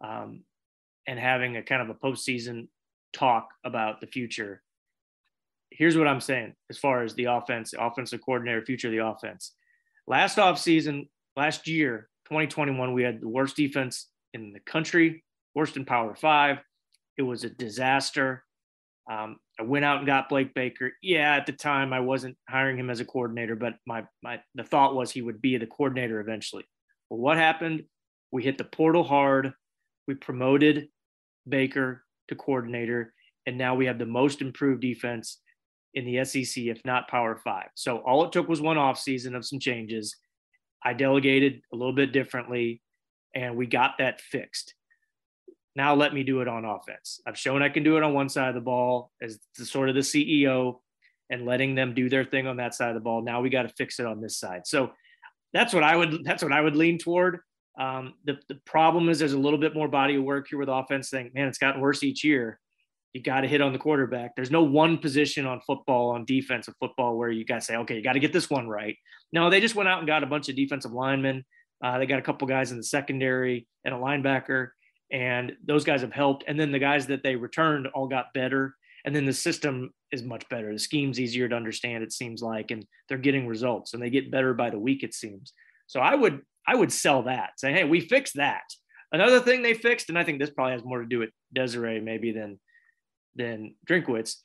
um, 0.05 0.45
and 1.07 1.19
having 1.19 1.57
a 1.57 1.63
kind 1.63 1.83
of 1.83 1.89
a 1.89 1.95
postseason 1.95 2.69
talk 3.13 3.49
about 3.65 4.01
the 4.01 4.07
future, 4.07 4.63
here's 5.81 5.99
what 5.99 6.07
I'm 6.07 6.21
saying 6.21 6.55
as 6.71 6.79
far 6.79 7.03
as 7.03 7.15
the 7.15 7.25
offense, 7.25 7.75
offensive 7.77 8.21
coordinator, 8.25 8.65
future 8.65 8.87
of 8.87 8.93
the 8.93 9.05
offense 9.05 9.55
last 10.11 10.39
offseason, 10.39 11.09
last 11.37 11.67
year, 11.67 12.09
2021, 12.27 12.93
we 12.93 13.03
had 13.03 13.21
the 13.21 13.29
worst 13.29 13.57
defense 13.57 14.09
in 14.35 14.53
the 14.53 14.61
country, 14.61 15.25
worst 15.55 15.77
in 15.77 15.85
Power 15.85 16.15
Five. 16.15 16.59
It 17.17 17.23
was 17.23 17.45
a 17.45 17.51
disaster. 17.51 18.45
Um, 19.11 19.39
I 19.59 19.63
went 19.63 19.85
out 19.85 19.99
and 19.99 20.07
got 20.07 20.29
Blake 20.29 20.53
Baker. 20.53 20.93
Yeah, 21.03 21.35
at 21.35 21.47
the 21.47 21.53
time 21.53 21.93
I 21.93 22.01
wasn't 22.01 22.37
hiring 22.49 22.79
him 22.79 22.91
as 22.91 23.01
a 23.01 23.05
coordinator, 23.05 23.57
but 23.57 23.75
my 23.87 24.05
my 24.23 24.41
the 24.55 24.65
thought 24.65 24.95
was 24.95 25.11
he 25.11 25.23
would 25.23 25.41
be 25.41 25.57
the 25.57 25.67
coordinator 25.67 26.21
eventually. 26.21 26.65
Well, 27.09 27.21
what 27.21 27.37
happened? 27.37 27.85
We 28.31 28.43
hit 28.43 28.59
the 28.59 28.65
portal 28.65 29.05
hard. 29.05 29.53
We 30.07 30.15
promoted 30.15 30.89
Baker 31.49 32.05
to 32.29 32.35
coordinator, 32.37 33.13
and 33.47 33.59
now 33.59 33.75
we 33.75 33.87
have 33.87 33.99
the 33.99 34.07
most 34.07 34.43
improved 34.43 34.83
defense 34.83 35.41
in 35.95 36.05
the 36.05 36.25
SEC, 36.25 36.65
if 36.65 36.85
not 36.85 37.09
Power 37.09 37.37
Five. 37.37 37.69
So 37.75 37.99
all 37.99 38.25
it 38.25 38.33
took 38.33 38.49
was 38.49 38.61
one 38.61 38.79
off 38.79 38.99
season 38.99 39.35
of 39.35 39.45
some 39.45 39.59
changes. 39.59 40.17
I 40.85 40.93
delegated 40.95 41.63
a 41.73 41.77
little 41.77 41.93
bit 41.93 42.13
differently, 42.13 42.81
and 43.35 43.57
we 43.57 43.67
got 43.67 43.99
that 43.99 44.21
fixed. 44.21 44.75
Now 45.77 45.95
let 45.95 46.15
me 46.15 46.23
do 46.23 46.41
it 46.41 46.49
on 46.49 46.65
offense. 46.65 47.21
I've 47.27 47.39
shown 47.39 47.63
I 47.63 47.69
can 47.69 47.83
do 47.83 47.97
it 47.97 48.03
on 48.03 48.13
one 48.13 48.29
side 48.29 48.49
of 48.49 48.55
the 48.55 48.61
ball 48.61 49.13
as 49.23 49.39
the 49.57 49.65
sort 49.65 49.89
of 49.89 49.95
the 49.95 50.01
CEO 50.01 50.81
and 51.31 51.47
letting 51.47 51.75
them 51.75 51.95
do 51.95 52.09
their 52.09 52.25
thing 52.25 52.47
on 52.47 52.57
that 52.57 52.75
side 52.75 52.89
of 52.89 52.95
the 52.95 53.01
ball. 53.01 53.23
Now 53.23 53.41
we 53.41 53.51
got 53.51 53.63
to 53.63 53.69
fix 53.69 54.01
it 54.01 54.07
on 54.07 54.21
this 54.21 54.37
side. 54.37 54.67
So 54.67 54.91
that's 55.53 55.73
what 55.73 55.85
I 55.85 55.97
would 55.97 56.25
that's 56.25 56.43
what 56.43 56.53
I 56.53 56.61
would 56.61 56.77
lean 56.77 56.99
toward. 56.99 57.39
Um, 57.79 58.15
the 58.25 58.39
the 58.49 58.57
problem 58.67 59.09
is 59.09 59.19
there's 59.19 59.33
a 59.33 59.39
little 59.39 59.59
bit 59.59 59.75
more 59.75 59.89
body 59.89 60.17
of 60.17 60.25
work 60.25 60.49
here 60.51 60.59
with 60.59 60.69
offense. 60.69 61.09
Saying, 61.09 61.31
man, 61.35 61.49
it's 61.49 61.59
gotten 61.59 61.81
worse 61.81 62.03
each 62.03 62.25
year 62.25 62.59
you 63.13 63.23
got 63.23 63.41
to 63.41 63.49
hit 63.49 63.61
on 63.61 63.73
the 63.73 63.79
quarterback. 63.79 64.37
There's 64.37 64.51
no 64.51 64.63
one 64.63 64.99
position 64.99 65.47
on 65.47 65.61
football, 65.67 66.11
on 66.11 66.25
defensive 66.25 66.75
football, 66.79 67.17
where 67.17 67.31
you 67.31 67.45
got 67.45 67.57
to 67.57 67.61
say, 67.61 67.77
okay, 67.77 67.97
you 67.97 68.03
got 68.03 68.13
to 68.13 68.21
get 68.21 68.33
this 68.33 68.49
one 68.49 68.69
right. 68.69 68.97
No, 69.33 69.51
they 69.51 69.61
just 69.61 69.75
went 69.75 69.89
out 69.89 69.99
and 69.99 70.07
got 70.07 70.23
a 70.23 70.27
bunch 70.27 70.49
of 70.49 70.57
defensive 70.57 70.93
linemen. 70.93 71.45
Uh, 71.83 71.99
they 71.99 72.07
got 72.07 72.19
a 72.19 72.23
couple 72.23 72.47
guys 72.47 72.71
in 72.71 72.77
the 72.77 72.85
secondary 72.85 73.67
and 73.85 73.95
a 73.95 73.99
linebacker, 73.99 74.69
and 75.11 75.53
those 75.67 75.85
guys 75.85 76.03
have 76.03 76.13
helped. 76.13 76.45
And 76.47 76.59
then 76.59 76.73
the 76.73 76.79
guys 76.79 77.07
that 77.09 77.23
they 77.23 77.37
returned 77.37 77.89
all 77.89 78.07
got 78.07 78.33
better. 78.35 78.75
And 79.05 79.17
then 79.17 79.25
the 79.25 79.33
system 79.33 79.93
is 80.13 80.23
much 80.23 80.49
better. 80.51 80.73
The 80.73 80.79
scheme's 80.79 81.19
easier 81.19 81.49
to 81.49 81.57
understand, 81.57 82.05
it 82.05 82.13
seems 82.13 82.43
like, 82.43 82.71
and 82.71 82.85
they're 83.09 83.19
getting 83.19 83.47
results 83.47 83.95
and 83.95 84.03
they 84.03 84.11
get 84.11 84.31
better 84.31 84.53
by 84.53 84.71
the 84.71 84.79
week, 84.79 85.03
it 85.03 85.15
seems. 85.15 85.53
So 85.87 86.01
I 86.01 86.15
would 86.15 86.43
I 86.67 86.77
would 86.77 86.93
sell 86.93 87.23
that, 87.23 87.59
say, 87.59 87.73
hey, 87.73 87.85
we 87.85 88.01
fixed 88.01 88.37
that. 88.37 88.63
Another 89.11 89.41
thing 89.41 89.63
they 89.63 89.75
fixed, 89.75 90.09
and 90.09 90.19
I 90.19 90.23
think 90.23 90.39
this 90.39 90.51
probably 90.51 90.75
has 90.75 90.85
more 90.85 91.01
to 91.01 91.07
do 91.07 91.19
with 91.19 91.31
Desiree 91.53 92.01
maybe 92.01 92.31
than 92.31 92.61
than 93.37 93.75
Drinkwitz. 93.89 94.37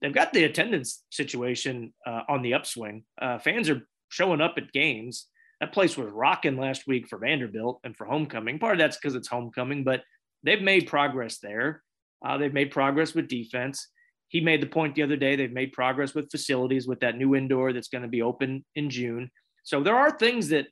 They've 0.00 0.14
got 0.14 0.32
the 0.32 0.44
attendance 0.44 1.04
situation 1.10 1.92
uh, 2.06 2.22
on 2.28 2.42
the 2.42 2.54
upswing. 2.54 3.04
Uh, 3.20 3.38
fans 3.38 3.70
are 3.70 3.86
showing 4.08 4.40
up 4.40 4.54
at 4.56 4.72
games. 4.72 5.26
That 5.60 5.72
place 5.72 5.96
was 5.96 6.10
rocking 6.10 6.56
last 6.56 6.86
week 6.86 7.08
for 7.08 7.18
Vanderbilt 7.18 7.80
and 7.84 7.96
for 7.96 8.06
homecoming. 8.06 8.58
Part 8.58 8.74
of 8.74 8.78
that's 8.78 8.96
because 8.96 9.14
it's 9.14 9.28
homecoming, 9.28 9.84
but 9.84 10.02
they've 10.42 10.62
made 10.62 10.86
progress 10.86 11.38
there. 11.38 11.82
Uh, 12.24 12.38
they've 12.38 12.52
made 12.52 12.70
progress 12.70 13.14
with 13.14 13.28
defense. 13.28 13.88
He 14.28 14.40
made 14.40 14.60
the 14.60 14.66
point 14.66 14.94
the 14.94 15.02
other 15.02 15.16
day. 15.16 15.36
They've 15.36 15.50
made 15.50 15.72
progress 15.72 16.14
with 16.14 16.30
facilities 16.30 16.86
with 16.86 17.00
that 17.00 17.16
new 17.16 17.34
indoor 17.34 17.72
that's 17.72 17.88
going 17.88 18.02
to 18.02 18.08
be 18.08 18.22
open 18.22 18.64
in 18.74 18.90
June. 18.90 19.30
So 19.62 19.82
there 19.82 19.96
are 19.96 20.10
things 20.10 20.48
that 20.48 20.66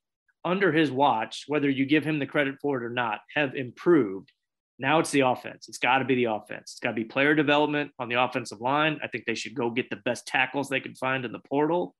under 0.44 0.72
his 0.72 0.90
watch, 0.90 1.44
whether 1.48 1.68
you 1.68 1.86
give 1.86 2.04
him 2.04 2.18
the 2.18 2.26
credit 2.26 2.56
for 2.60 2.76
it 2.76 2.84
or 2.84 2.90
not, 2.90 3.20
have 3.34 3.54
improved. 3.54 4.30
Now 4.78 4.98
it's 4.98 5.10
the 5.10 5.20
offense. 5.20 5.68
It's 5.68 5.78
got 5.78 5.98
to 5.98 6.04
be 6.04 6.16
the 6.16 6.24
offense. 6.24 6.72
It's 6.72 6.80
got 6.80 6.90
to 6.90 6.94
be 6.94 7.04
player 7.04 7.34
development 7.34 7.92
on 7.98 8.08
the 8.08 8.22
offensive 8.22 8.60
line. 8.60 8.98
I 9.02 9.08
think 9.08 9.24
they 9.24 9.34
should 9.34 9.54
go 9.54 9.70
get 9.70 9.88
the 9.88 9.96
best 9.96 10.26
tackles 10.26 10.68
they 10.68 10.80
can 10.80 10.94
find 10.94 11.24
in 11.24 11.32
the 11.32 11.40
portal 11.48 11.94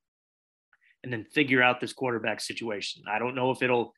and 1.03 1.13
then 1.13 1.25
figure 1.25 1.63
out 1.63 1.81
this 1.81 1.93
quarterback 1.93 2.41
situation. 2.41 3.05
I 3.11 3.19
don't 3.19 3.35
know 3.35 3.51
if 3.51 3.63
it'll 3.63 3.95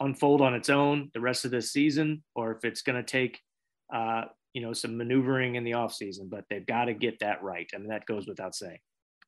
unfold 0.00 0.40
on 0.40 0.54
its 0.54 0.70
own 0.70 1.10
the 1.14 1.20
rest 1.20 1.44
of 1.44 1.50
this 1.50 1.72
season 1.72 2.24
or 2.34 2.52
if 2.52 2.64
it's 2.64 2.82
going 2.82 2.96
to 2.96 3.02
take, 3.02 3.40
uh, 3.94 4.24
you 4.54 4.62
know, 4.62 4.72
some 4.72 4.96
maneuvering 4.96 5.54
in 5.54 5.64
the 5.64 5.72
offseason, 5.72 6.28
but 6.30 6.44
they've 6.50 6.66
got 6.66 6.86
to 6.86 6.94
get 6.94 7.20
that 7.20 7.42
right. 7.42 7.68
I 7.74 7.78
mean, 7.78 7.88
that 7.88 8.06
goes 8.06 8.26
without 8.26 8.54
saying. 8.54 8.78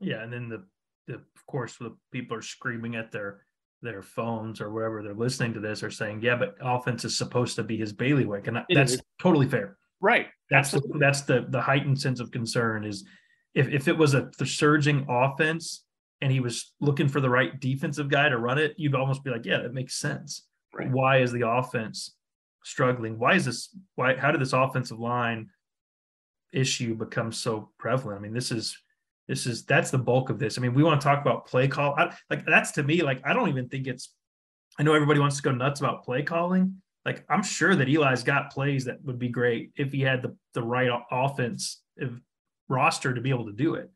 Yeah. 0.00 0.22
And 0.22 0.32
then 0.32 0.48
the, 0.48 0.64
the 1.06 1.14
of 1.14 1.46
course, 1.46 1.76
the 1.76 1.96
people 2.10 2.36
are 2.36 2.42
screaming 2.42 2.96
at 2.96 3.12
their 3.12 3.42
their 3.82 4.02
phones 4.02 4.60
or 4.60 4.70
wherever 4.70 5.02
they're 5.02 5.14
listening 5.14 5.54
to 5.54 5.60
this 5.60 5.82
are 5.82 5.90
saying, 5.90 6.20
yeah, 6.22 6.36
but 6.36 6.56
offense 6.60 7.04
is 7.04 7.16
supposed 7.16 7.56
to 7.56 7.62
be 7.62 7.76
his 7.76 7.92
bailiwick. 7.92 8.46
And 8.46 8.58
It 8.58 8.66
that's 8.74 8.92
is. 8.94 9.02
totally 9.20 9.48
fair. 9.48 9.76
Right. 10.00 10.28
That's 10.50 10.70
the, 10.70 10.82
that's 10.98 11.22
the 11.22 11.46
the 11.48 11.60
heightened 11.60 12.00
sense 12.00 12.20
of 12.20 12.30
concern 12.30 12.84
is 12.84 13.04
if, 13.54 13.68
if 13.68 13.88
it 13.88 13.96
was 13.96 14.14
a 14.14 14.30
the 14.38 14.46
surging 14.46 15.06
offense, 15.08 15.84
and 16.22 16.30
he 16.30 16.40
was 16.40 16.72
looking 16.80 17.08
for 17.08 17.20
the 17.20 17.30
right 17.30 17.58
defensive 17.60 18.08
guy 18.08 18.28
to 18.28 18.36
run 18.36 18.58
it, 18.58 18.74
you'd 18.76 18.94
almost 18.94 19.24
be 19.24 19.30
like, 19.30 19.46
yeah, 19.46 19.60
that 19.60 19.72
makes 19.72 19.96
sense. 19.96 20.46
Right. 20.74 20.90
Why 20.90 21.18
is 21.18 21.32
the 21.32 21.48
offense 21.48 22.14
struggling? 22.62 23.18
Why 23.18 23.34
is 23.34 23.44
this? 23.46 23.74
Why? 23.94 24.16
How 24.16 24.30
did 24.30 24.40
this 24.40 24.52
offensive 24.52 24.98
line 25.00 25.48
issue 26.52 26.94
become 26.94 27.32
so 27.32 27.70
prevalent? 27.78 28.18
I 28.18 28.22
mean, 28.22 28.34
this 28.34 28.50
is 28.50 28.76
this 29.30 29.46
is 29.46 29.64
that's 29.64 29.92
the 29.92 29.98
bulk 29.98 30.28
of 30.28 30.40
this. 30.40 30.58
I 30.58 30.60
mean, 30.60 30.74
we 30.74 30.82
want 30.82 31.00
to 31.00 31.04
talk 31.06 31.20
about 31.20 31.46
play 31.46 31.68
call. 31.68 31.94
I, 31.96 32.12
like 32.30 32.44
that's 32.44 32.72
to 32.72 32.82
me, 32.82 33.00
like 33.02 33.20
I 33.24 33.32
don't 33.32 33.48
even 33.48 33.68
think 33.68 33.86
it's. 33.86 34.12
I 34.76 34.82
know 34.82 34.92
everybody 34.92 35.20
wants 35.20 35.36
to 35.36 35.42
go 35.42 35.52
nuts 35.52 35.78
about 35.78 36.02
play 36.02 36.24
calling. 36.24 36.82
Like 37.06 37.24
I'm 37.28 37.44
sure 37.44 37.76
that 37.76 37.88
Eli's 37.88 38.24
got 38.24 38.50
plays 38.50 38.86
that 38.86 38.96
would 39.04 39.20
be 39.20 39.28
great 39.28 39.70
if 39.76 39.92
he 39.92 40.00
had 40.00 40.20
the 40.20 40.36
the 40.54 40.64
right 40.64 40.90
offense 41.12 41.80
roster 42.68 43.14
to 43.14 43.20
be 43.20 43.30
able 43.30 43.46
to 43.46 43.52
do 43.52 43.76
it. 43.76 43.88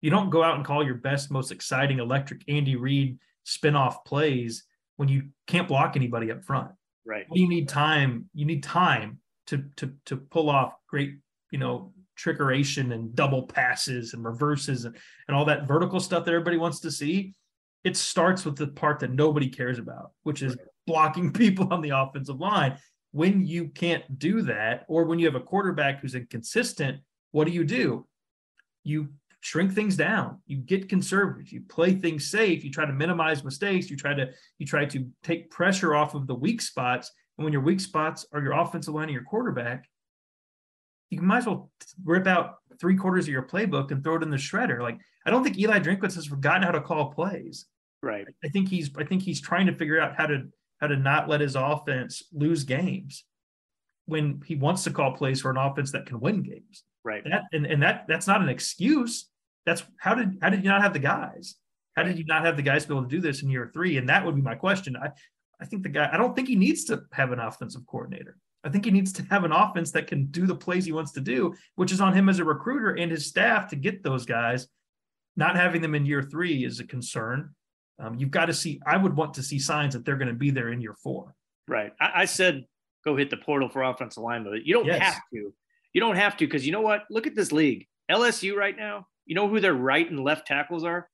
You 0.00 0.10
don't 0.10 0.28
go 0.28 0.42
out 0.42 0.56
and 0.56 0.64
call 0.64 0.84
your 0.84 0.96
best, 0.96 1.30
most 1.30 1.52
exciting, 1.52 2.00
electric 2.00 2.42
Andy 2.48 2.74
Reid 2.74 3.16
spin-off 3.44 4.04
plays 4.04 4.64
when 4.96 5.08
you 5.08 5.28
can't 5.46 5.68
block 5.68 5.94
anybody 5.94 6.32
up 6.32 6.42
front. 6.44 6.72
Right. 7.06 7.26
You 7.30 7.48
need 7.48 7.68
time. 7.68 8.28
You 8.34 8.44
need 8.44 8.64
time 8.64 9.20
to 9.46 9.64
to 9.76 9.92
to 10.06 10.16
pull 10.16 10.50
off 10.50 10.74
great, 10.88 11.18
you 11.52 11.60
know, 11.60 11.92
trickeration 12.20 12.92
and 12.92 13.14
double 13.14 13.44
passes 13.44 14.14
and 14.14 14.24
reverses 14.24 14.84
and, 14.84 14.96
and 15.28 15.36
all 15.36 15.44
that 15.44 15.66
vertical 15.66 16.00
stuff 16.00 16.24
that 16.24 16.32
everybody 16.32 16.56
wants 16.56 16.80
to 16.80 16.90
see. 16.90 17.34
It 17.84 17.96
starts 17.96 18.44
with 18.44 18.56
the 18.56 18.68
part 18.68 19.00
that 19.00 19.12
nobody 19.12 19.48
cares 19.48 19.78
about, 19.78 20.12
which 20.22 20.42
is 20.42 20.56
blocking 20.86 21.32
people 21.32 21.72
on 21.72 21.80
the 21.80 21.90
offensive 21.90 22.40
line. 22.40 22.76
When 23.12 23.44
you 23.44 23.68
can't 23.68 24.18
do 24.18 24.42
that, 24.42 24.84
or 24.88 25.04
when 25.04 25.18
you 25.18 25.26
have 25.26 25.34
a 25.34 25.40
quarterback 25.40 26.00
who's 26.00 26.14
inconsistent, 26.14 27.00
what 27.32 27.46
do 27.46 27.52
you 27.52 27.64
do? 27.64 28.06
You 28.84 29.08
shrink 29.40 29.72
things 29.72 29.96
down 29.96 30.38
you 30.46 30.58
get 30.58 30.88
conservative 30.88 31.50
you 31.50 31.62
play 31.62 31.94
things 31.94 32.28
safe 32.28 32.62
you 32.62 32.70
try 32.70 32.84
to 32.84 32.92
minimize 32.92 33.42
mistakes 33.42 33.88
you 33.90 33.96
try 33.96 34.12
to 34.12 34.28
you 34.58 34.66
try 34.66 34.84
to 34.84 35.06
take 35.22 35.50
pressure 35.50 35.94
off 35.94 36.14
of 36.14 36.26
the 36.26 36.34
weak 36.34 36.60
spots 36.60 37.10
and 37.38 37.44
when 37.44 37.52
your 37.52 37.62
weak 37.62 37.80
spots 37.80 38.26
are 38.34 38.42
your 38.42 38.52
offensive 38.52 38.92
line 38.92 39.04
and 39.04 39.14
your 39.14 39.24
quarterback 39.24 39.88
you 41.10 41.22
might 41.22 41.38
as 41.38 41.46
well 41.46 41.70
rip 42.04 42.26
out 42.26 42.56
three 42.80 42.96
quarters 42.96 43.26
of 43.26 43.32
your 43.32 43.42
playbook 43.42 43.90
and 43.90 44.02
throw 44.02 44.16
it 44.16 44.22
in 44.22 44.30
the 44.30 44.36
shredder 44.36 44.80
like 44.80 44.98
i 45.26 45.30
don't 45.30 45.44
think 45.44 45.58
eli 45.58 45.78
drinkwitz 45.78 46.14
has 46.14 46.26
forgotten 46.26 46.62
how 46.62 46.70
to 46.70 46.80
call 46.80 47.12
plays 47.12 47.66
right 48.02 48.26
i 48.44 48.48
think 48.48 48.68
he's 48.68 48.90
i 48.96 49.04
think 49.04 49.22
he's 49.22 49.40
trying 49.40 49.66
to 49.66 49.74
figure 49.74 50.00
out 50.00 50.16
how 50.16 50.26
to 50.26 50.44
how 50.80 50.86
to 50.86 50.96
not 50.96 51.28
let 51.28 51.40
his 51.40 51.56
offense 51.56 52.22
lose 52.32 52.64
games 52.64 53.24
when 54.06 54.42
he 54.46 54.56
wants 54.56 54.82
to 54.84 54.90
call 54.90 55.12
plays 55.12 55.40
for 55.40 55.50
an 55.50 55.56
offense 55.56 55.92
that 55.92 56.06
can 56.06 56.18
win 56.20 56.42
games 56.42 56.84
right 57.04 57.24
that 57.24 57.42
and, 57.52 57.66
and 57.66 57.82
that 57.82 58.06
that's 58.08 58.26
not 58.26 58.40
an 58.40 58.48
excuse 58.48 59.30
that's 59.66 59.82
how 59.98 60.14
did 60.14 60.38
how 60.40 60.50
did 60.50 60.64
you 60.64 60.70
not 60.70 60.82
have 60.82 60.92
the 60.92 60.98
guys? 60.98 61.56
How 61.96 62.02
did 62.02 62.18
you 62.18 62.24
not 62.24 62.44
have 62.44 62.56
the 62.56 62.62
guys 62.62 62.86
be 62.86 62.94
able 62.94 63.02
to 63.02 63.08
do 63.08 63.20
this 63.20 63.42
in 63.42 63.50
year 63.50 63.70
three? 63.72 63.96
And 63.96 64.08
that 64.08 64.24
would 64.24 64.34
be 64.34 64.42
my 64.42 64.54
question. 64.54 64.96
I, 64.96 65.10
I 65.60 65.66
think 65.66 65.82
the 65.82 65.88
guy, 65.88 66.08
I 66.10 66.16
don't 66.16 66.34
think 66.34 66.48
he 66.48 66.56
needs 66.56 66.84
to 66.84 67.02
have 67.12 67.32
an 67.32 67.40
offensive 67.40 67.86
coordinator. 67.86 68.36
I 68.64 68.68
think 68.68 68.84
he 68.84 68.90
needs 68.90 69.12
to 69.14 69.22
have 69.30 69.44
an 69.44 69.52
offense 69.52 69.90
that 69.92 70.06
can 70.06 70.26
do 70.26 70.46
the 70.46 70.54
plays 70.54 70.84
he 70.84 70.92
wants 70.92 71.12
to 71.12 71.20
do, 71.20 71.54
which 71.76 71.92
is 71.92 72.00
on 72.00 72.12
him 72.12 72.28
as 72.28 72.38
a 72.38 72.44
recruiter 72.44 72.90
and 72.90 73.10
his 73.10 73.26
staff 73.26 73.68
to 73.70 73.76
get 73.76 74.02
those 74.02 74.26
guys. 74.26 74.68
Not 75.36 75.56
having 75.56 75.80
them 75.80 75.94
in 75.94 76.04
year 76.04 76.22
three 76.22 76.64
is 76.64 76.80
a 76.80 76.86
concern. 76.86 77.54
Um, 77.98 78.16
you've 78.18 78.30
got 78.30 78.46
to 78.46 78.54
see, 78.54 78.80
I 78.86 78.96
would 78.96 79.16
want 79.16 79.34
to 79.34 79.42
see 79.42 79.58
signs 79.58 79.94
that 79.94 80.04
they're 80.04 80.16
going 80.16 80.28
to 80.28 80.34
be 80.34 80.50
there 80.50 80.70
in 80.72 80.80
year 80.80 80.94
four. 81.02 81.34
Right. 81.68 81.92
I, 82.00 82.22
I 82.22 82.24
said 82.24 82.64
go 83.04 83.16
hit 83.16 83.30
the 83.30 83.36
portal 83.36 83.68
for 83.68 83.82
offensive 83.82 84.22
line, 84.22 84.44
but 84.44 84.64
you 84.64 84.74
don't 84.74 84.86
yes. 84.86 85.00
have 85.00 85.22
to. 85.32 85.54
You 85.92 86.00
don't 86.00 86.16
have 86.16 86.36
to 86.36 86.46
because 86.46 86.66
you 86.66 86.72
know 86.72 86.80
what? 86.80 87.04
Look 87.10 87.26
at 87.26 87.34
this 87.34 87.52
league. 87.52 87.86
LSU 88.10 88.54
right 88.54 88.76
now, 88.76 89.06
you 89.26 89.34
know 89.34 89.48
who 89.48 89.60
their 89.60 89.74
right 89.74 90.08
and 90.08 90.20
left 90.20 90.46
tackles 90.46 90.84
are? 90.84 91.08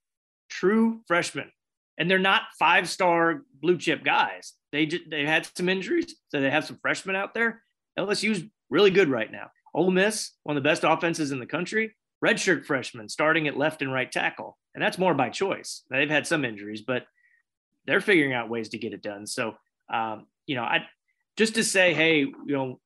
True 0.48 1.00
freshmen. 1.06 1.50
And 1.98 2.10
they're 2.10 2.18
not 2.18 2.42
five 2.58 2.88
star 2.88 3.42
blue 3.60 3.78
chip 3.78 4.04
guys. 4.04 4.52
They 4.72 4.86
they 5.10 5.24
had 5.24 5.48
some 5.56 5.68
injuries, 5.68 6.14
so 6.28 6.40
they 6.40 6.50
have 6.50 6.66
some 6.66 6.78
freshmen 6.82 7.16
out 7.16 7.34
there. 7.34 7.62
LSU's 7.98 8.44
really 8.68 8.90
good 8.90 9.08
right 9.08 9.30
now. 9.30 9.50
Ole 9.74 9.90
Miss, 9.90 10.32
one 10.42 10.56
of 10.56 10.62
the 10.62 10.68
best 10.68 10.84
offenses 10.84 11.32
in 11.32 11.38
the 11.38 11.46
country, 11.46 11.94
redshirt 12.24 12.64
freshmen 12.64 13.08
starting 13.08 13.48
at 13.48 13.56
left 13.56 13.82
and 13.82 13.92
right 13.92 14.10
tackle. 14.10 14.58
And 14.74 14.82
that's 14.82 14.98
more 14.98 15.14
by 15.14 15.30
choice. 15.30 15.82
They've 15.90 16.10
had 16.10 16.26
some 16.26 16.44
injuries, 16.44 16.82
but 16.82 17.06
they're 17.86 18.00
figuring 18.00 18.32
out 18.32 18.50
ways 18.50 18.70
to 18.70 18.78
get 18.78 18.92
it 18.92 19.02
done. 19.02 19.26
So, 19.26 19.54
um, 19.92 20.26
you 20.46 20.56
know, 20.56 20.64
I 20.64 20.86
just 21.36 21.54
to 21.54 21.64
say, 21.64 21.94
hey, 21.94 22.20
you 22.20 22.36
know, 22.46 22.80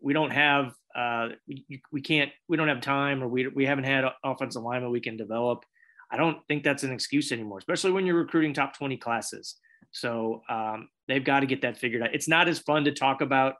we 0.00 0.12
don't 0.12 0.30
have 0.30 0.74
uh, 0.94 1.28
we, 1.46 1.82
we 1.92 2.00
can't 2.00 2.30
we 2.48 2.56
don't 2.56 2.68
have 2.68 2.80
time 2.80 3.22
or 3.22 3.28
we, 3.28 3.48
we 3.48 3.66
haven't 3.66 3.84
had 3.84 4.04
offensive 4.24 4.62
linemen 4.62 4.90
we 4.90 5.00
can 5.00 5.16
develop 5.16 5.64
i 6.10 6.16
don't 6.16 6.38
think 6.48 6.62
that's 6.62 6.82
an 6.82 6.92
excuse 6.92 7.32
anymore 7.32 7.58
especially 7.58 7.92
when 7.92 8.06
you're 8.06 8.16
recruiting 8.16 8.52
top 8.52 8.76
20 8.76 8.96
classes. 8.96 9.56
So 9.92 10.42
um, 10.48 10.88
they've 11.08 11.24
got 11.24 11.40
to 11.40 11.46
get 11.46 11.62
that 11.62 11.78
figured 11.78 12.02
out. 12.02 12.14
It's 12.14 12.28
not 12.28 12.48
as 12.48 12.58
fun 12.58 12.84
to 12.84 12.92
talk 12.92 13.20
about 13.20 13.54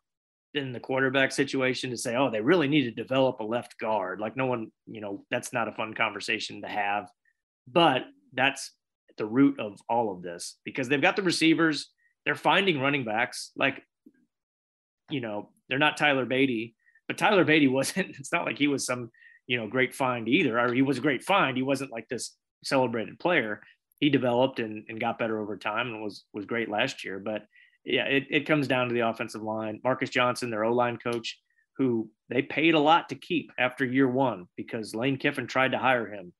in 0.54 0.72
the 0.72 0.80
quarterback 0.80 1.32
situation 1.32 1.90
to 1.90 1.98
say 1.98 2.16
oh 2.16 2.30
they 2.30 2.40
really 2.40 2.66
need 2.66 2.84
to 2.84 2.90
develop 2.90 3.40
a 3.40 3.44
left 3.44 3.78
guard. 3.78 4.20
Like 4.20 4.36
no 4.36 4.46
one 4.46 4.70
you 4.86 5.00
know 5.00 5.24
that's 5.30 5.52
not 5.52 5.68
a 5.68 5.72
fun 5.72 5.94
conversation 5.94 6.62
to 6.62 6.68
have. 6.68 7.08
But 7.70 8.04
that's 8.32 8.72
the 9.18 9.26
root 9.26 9.58
of 9.60 9.78
all 9.88 10.12
of 10.12 10.22
this 10.22 10.58
because 10.64 10.88
they've 10.88 11.00
got 11.00 11.16
the 11.16 11.22
receivers 11.22 11.90
they're 12.24 12.34
finding 12.34 12.80
running 12.80 13.04
backs 13.04 13.52
like 13.56 13.82
you 15.10 15.20
know 15.20 15.50
they're 15.68 15.78
not 15.78 15.96
Tyler 15.96 16.26
Badie, 16.26 16.74
but 17.08 17.18
Tyler 17.18 17.44
Badie 17.44 17.70
wasn't. 17.78 18.16
It's 18.18 18.32
not 18.32 18.44
like 18.44 18.58
he 18.58 18.68
was 18.68 18.84
some 18.86 19.10
you 19.46 19.56
know 19.56 19.66
great 19.66 19.94
find 19.94 20.28
either. 20.28 20.58
Or 20.58 20.72
he 20.72 20.82
was 20.82 20.98
a 20.98 21.02
great 21.02 21.24
find. 21.24 21.56
He 21.56 21.62
wasn't 21.62 21.92
like 21.92 22.08
this 22.08 22.36
celebrated 22.64 23.18
player. 23.18 23.62
He 24.00 24.10
developed 24.10 24.60
and, 24.60 24.84
and 24.88 25.00
got 25.00 25.18
better 25.18 25.40
over 25.40 25.56
time 25.56 25.88
and 25.88 26.02
was 26.02 26.24
was 26.32 26.44
great 26.44 26.68
last 26.68 27.04
year. 27.04 27.18
But 27.18 27.46
yeah, 27.84 28.04
it, 28.04 28.26
it 28.30 28.46
comes 28.46 28.66
down 28.66 28.88
to 28.88 28.94
the 28.94 29.08
offensive 29.08 29.42
line. 29.42 29.80
Marcus 29.84 30.10
Johnson, 30.10 30.50
their 30.50 30.64
O 30.64 30.72
line 30.74 30.96
coach, 30.96 31.38
who 31.76 32.10
they 32.28 32.42
paid 32.42 32.74
a 32.74 32.80
lot 32.80 33.08
to 33.08 33.14
keep 33.14 33.52
after 33.58 33.84
year 33.84 34.08
one 34.08 34.46
because 34.56 34.94
Lane 34.94 35.16
Kiffin 35.16 35.46
tried 35.46 35.72
to 35.72 35.78
hire 35.78 36.06
him. 36.06 36.32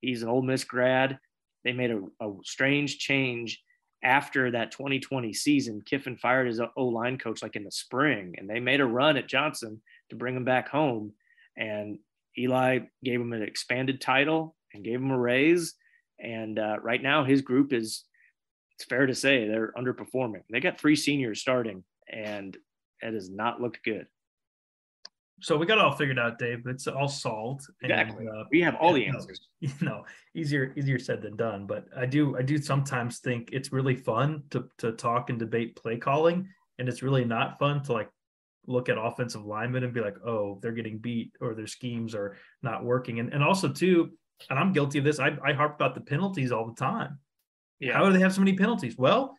He's 0.00 0.22
an 0.22 0.28
Ole 0.28 0.42
Miss 0.42 0.64
grad. 0.64 1.18
They 1.64 1.72
made 1.72 1.90
a, 1.90 2.00
a 2.20 2.32
strange 2.44 2.98
change 2.98 3.62
after 4.04 4.50
that 4.50 4.70
2020 4.70 5.32
season, 5.32 5.82
Kiffin 5.84 6.16
fired 6.16 6.46
his 6.46 6.60
O 6.60 6.84
line 6.84 7.18
coach 7.18 7.42
like 7.42 7.56
in 7.56 7.64
the 7.64 7.70
spring, 7.70 8.34
and 8.38 8.48
they 8.48 8.60
made 8.60 8.80
a 8.80 8.86
run 8.86 9.16
at 9.16 9.26
Johnson 9.26 9.80
to 10.10 10.16
bring 10.16 10.36
him 10.36 10.44
back 10.44 10.68
home. 10.68 11.12
And 11.56 11.98
Eli 12.38 12.80
gave 13.02 13.20
him 13.20 13.32
an 13.32 13.42
expanded 13.42 14.00
title 14.00 14.56
and 14.72 14.84
gave 14.84 15.00
him 15.00 15.10
a 15.10 15.18
raise. 15.18 15.74
And 16.18 16.58
uh, 16.58 16.76
right 16.82 17.02
now, 17.02 17.24
his 17.24 17.42
group 17.42 17.72
is, 17.72 18.04
it's 18.76 18.84
fair 18.84 19.06
to 19.06 19.14
say, 19.14 19.48
they're 19.48 19.72
underperforming. 19.76 20.42
They 20.50 20.60
got 20.60 20.78
three 20.78 20.96
seniors 20.96 21.40
starting, 21.40 21.84
and 22.08 22.56
it 23.00 23.10
does 23.10 23.30
not 23.30 23.60
look 23.60 23.78
good. 23.84 24.06
So 25.40 25.56
we 25.56 25.66
got 25.66 25.78
it 25.78 25.84
all 25.84 25.92
figured 25.92 26.18
out, 26.18 26.38
Dave. 26.38 26.66
It's 26.66 26.86
all 26.86 27.08
solved. 27.08 27.66
Exactly. 27.82 28.26
And, 28.26 28.36
uh, 28.36 28.44
we 28.50 28.60
have 28.62 28.76
all 28.76 28.92
the 28.92 29.06
answers. 29.06 29.48
You 29.60 29.70
know, 29.80 30.04
easier 30.34 30.74
easier 30.76 30.98
said 30.98 31.22
than 31.22 31.36
done. 31.36 31.66
But 31.66 31.86
I 31.96 32.04
do 32.04 32.36
I 32.36 32.42
do 32.42 32.58
sometimes 32.58 33.18
think 33.18 33.48
it's 33.50 33.72
really 33.72 33.96
fun 33.96 34.42
to 34.50 34.68
to 34.78 34.92
talk 34.92 35.30
and 35.30 35.38
debate 35.38 35.74
play 35.74 35.96
calling, 35.96 36.48
and 36.78 36.88
it's 36.88 37.02
really 37.02 37.24
not 37.24 37.58
fun 37.58 37.82
to 37.84 37.92
like 37.94 38.10
look 38.66 38.88
at 38.88 38.98
offensive 38.98 39.44
linemen 39.44 39.84
and 39.84 39.92
be 39.92 40.00
like, 40.00 40.16
oh, 40.26 40.58
they're 40.62 40.72
getting 40.72 40.98
beat 40.98 41.32
or 41.40 41.54
their 41.54 41.66
schemes 41.66 42.14
are 42.14 42.36
not 42.62 42.84
working. 42.84 43.20
And 43.20 43.32
and 43.32 43.42
also 43.42 43.68
too, 43.68 44.10
and 44.50 44.58
I'm 44.58 44.72
guilty 44.72 44.98
of 44.98 45.04
this. 45.04 45.20
I, 45.20 45.36
I 45.44 45.52
harp 45.52 45.76
about 45.76 45.94
the 45.94 46.00
penalties 46.00 46.52
all 46.52 46.66
the 46.66 46.74
time. 46.74 47.18
Yeah. 47.80 47.94
How 47.94 48.06
do 48.06 48.12
they 48.12 48.20
have 48.20 48.34
so 48.34 48.40
many 48.40 48.54
penalties? 48.54 48.96
Well, 48.96 49.36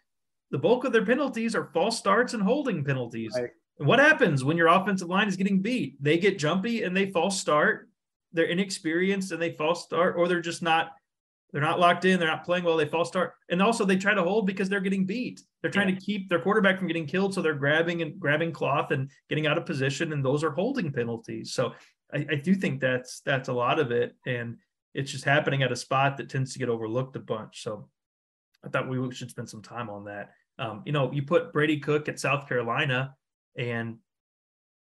the 0.51 0.57
bulk 0.57 0.83
of 0.85 0.93
their 0.93 1.05
penalties 1.05 1.55
are 1.55 1.71
false 1.73 1.97
starts 1.97 2.33
and 2.33 2.43
holding 2.43 2.83
penalties. 2.83 3.33
Right. 3.35 3.49
What 3.77 3.99
happens 3.99 4.43
when 4.43 4.57
your 4.57 4.67
offensive 4.67 5.09
line 5.09 5.27
is 5.27 5.35
getting 5.35 5.61
beat? 5.61 6.01
They 6.01 6.17
get 6.17 6.39
jumpy 6.39 6.83
and 6.83 6.95
they 6.95 7.11
false 7.11 7.39
start. 7.39 7.89
They're 8.31 8.45
inexperienced 8.45 9.31
and 9.31 9.41
they 9.41 9.51
false 9.51 9.83
start, 9.83 10.15
or 10.17 10.27
they're 10.27 10.41
just 10.41 10.61
not 10.61 10.91
they're 11.56 11.63
not 11.63 11.80
locked 11.80 12.04
in. 12.04 12.20
They're 12.20 12.28
not 12.28 12.44
playing 12.44 12.65
well. 12.65 12.76
They 12.76 12.86
false 12.86 13.08
start, 13.08 13.36
and 13.48 13.62
also 13.62 13.86
they 13.86 13.96
try 13.96 14.13
to 14.13 14.22
hold 14.22 14.46
because 14.46 14.68
they're 14.68 14.82
getting 14.82 15.06
beat. 15.06 15.41
They're 15.62 15.72
trying 15.72 15.88
yeah. 15.88 15.96
to 15.96 16.02
keep 16.02 16.28
their 16.28 16.41
quarterback 16.41 16.78
from 16.78 16.88
getting 16.88 17.06
killed, 17.06 17.34
so 17.34 17.41
they're 17.41 17.54
grabbing 17.54 18.02
and 18.02 18.20
grabbing 18.20 18.52
cloth 18.52 18.91
and 18.91 19.10
getting 19.30 19.48
out 19.48 19.58
of 19.58 19.65
position, 19.65 20.12
and 20.12 20.24
those 20.24 20.44
are 20.44 20.52
holding 20.52 20.91
penalties. 20.91 21.54
So 21.54 21.72
I, 22.13 22.26
I 22.30 22.36
do 22.36 22.56
think 22.56 22.82
that's 22.82 23.22
that's 23.22 23.48
a 23.48 23.54
lot 23.54 23.80
of 23.80 23.91
it, 23.91 24.18
and 24.26 24.58
it's 24.94 25.10
just 25.10 25.24
happening 25.24 25.63
at 25.63 25.72
a 25.72 25.78
spot 25.78 26.18
that 26.18 26.30
tends 26.30 26.52
to 26.52 26.60
get 26.60 26.68
overlooked 26.68 27.15
a 27.15 27.20
bunch. 27.20 27.63
So 27.63 27.88
I 28.65 28.68
thought 28.68 28.89
we 28.89 29.13
should 29.13 29.30
spend 29.30 29.50
some 29.50 29.62
time 29.62 29.89
on 29.89 30.04
that. 30.06 30.32
Um, 30.60 30.82
you 30.86 30.91
know, 30.91 31.10
you 31.13 31.24
put 31.24 31.54
Brady 31.54 31.80
Cook 31.80 32.10
at 32.10 32.20
South 32.20 32.50
Carolina 32.50 33.15
and 33.58 33.98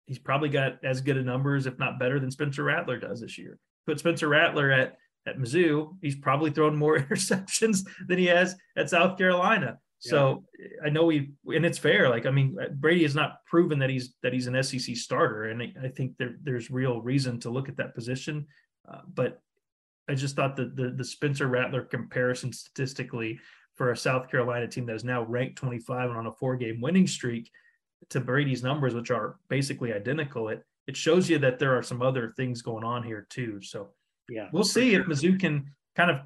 he's 0.06 0.20
probably 0.20 0.50
got 0.50 0.84
as 0.84 1.02
good 1.02 1.18
a 1.18 1.24
numbers, 1.24 1.66
if 1.66 1.80
not 1.80 2.00
better, 2.00 2.20
than 2.20 2.30
Spencer 2.30 2.64
Rattler 2.64 3.00
does 3.00 3.22
this 3.22 3.38
year. 3.40 3.58
Put 3.88 4.00
Spencer 4.00 4.28
Rattler 4.28 4.72
at 4.72 4.98
at 5.28 5.38
Mizzou, 5.38 5.98
he's 6.02 6.16
probably 6.16 6.52
thrown 6.52 6.76
more 6.76 6.98
interceptions 7.00 7.86
than 8.08 8.18
he 8.18 8.26
has 8.28 8.56
at 8.78 8.90
South 8.90 9.18
Carolina. 9.18 9.78
Yeah. 10.04 10.10
So 10.10 10.44
I 10.84 10.90
know 10.90 11.06
we, 11.06 11.32
and 11.48 11.66
it's 11.66 11.78
fair. 11.78 12.10
Like 12.10 12.26
I 12.26 12.32
mean, 12.32 12.58
Brady 12.76 13.04
has 13.04 13.16
not 13.16 13.46
proven 13.46 13.80
that 13.80 13.90
he's 13.90 14.14
that 14.24 14.34
he's 14.34 14.48
an 14.48 14.62
SEC 14.64 14.96
starter, 14.96 15.46
and 15.46 15.62
I 15.84 15.90
think 15.90 16.18
there, 16.18 16.36
there's 16.42 16.72
real 16.72 17.02
reason 17.02 17.40
to 17.42 17.50
look 17.50 17.68
at 17.68 17.78
that 17.78 17.96
position. 17.96 18.48
Uh, 18.90 19.02
but 19.14 19.42
I 20.08 20.16
just 20.16 20.36
thought 20.36 20.56
that 20.56 20.76
the 20.76 20.92
the 20.92 21.04
Spencer 21.04 21.48
Rattler 21.48 21.84
comparison 21.84 22.54
statistically 22.54 23.40
for 23.76 23.92
a 23.92 23.98
South 23.98 24.30
Carolina 24.30 24.68
team 24.68 24.86
that 24.86 24.96
is 24.96 25.04
now 25.04 25.24
ranked 25.24 25.58
25 25.58 26.10
and 26.10 26.20
on 26.20 26.28
a 26.28 26.34
four 26.34 26.58
game 26.58 26.82
winning 26.82 27.08
streak 27.08 27.50
to 28.10 28.20
Brady's 28.20 28.64
numbers, 28.64 28.96
which 28.96 29.12
are 29.12 29.38
basically 29.50 29.94
identical, 29.94 30.48
it 30.50 30.64
it 30.88 30.98
shows 30.98 31.30
you 31.30 31.38
that 31.40 31.60
there 31.60 31.78
are 31.78 31.84
some 31.84 32.02
other 32.02 32.34
things 32.36 32.62
going 32.62 32.84
on 32.84 33.04
here 33.04 33.28
too. 33.30 33.62
So 33.62 33.90
yeah, 34.30 34.50
we'll 34.52 34.64
see 34.64 34.92
sure. 34.92 35.02
if 35.02 35.08
Mizzou 35.08 35.40
can 35.40 35.72
kind 35.96 36.12
of 36.12 36.18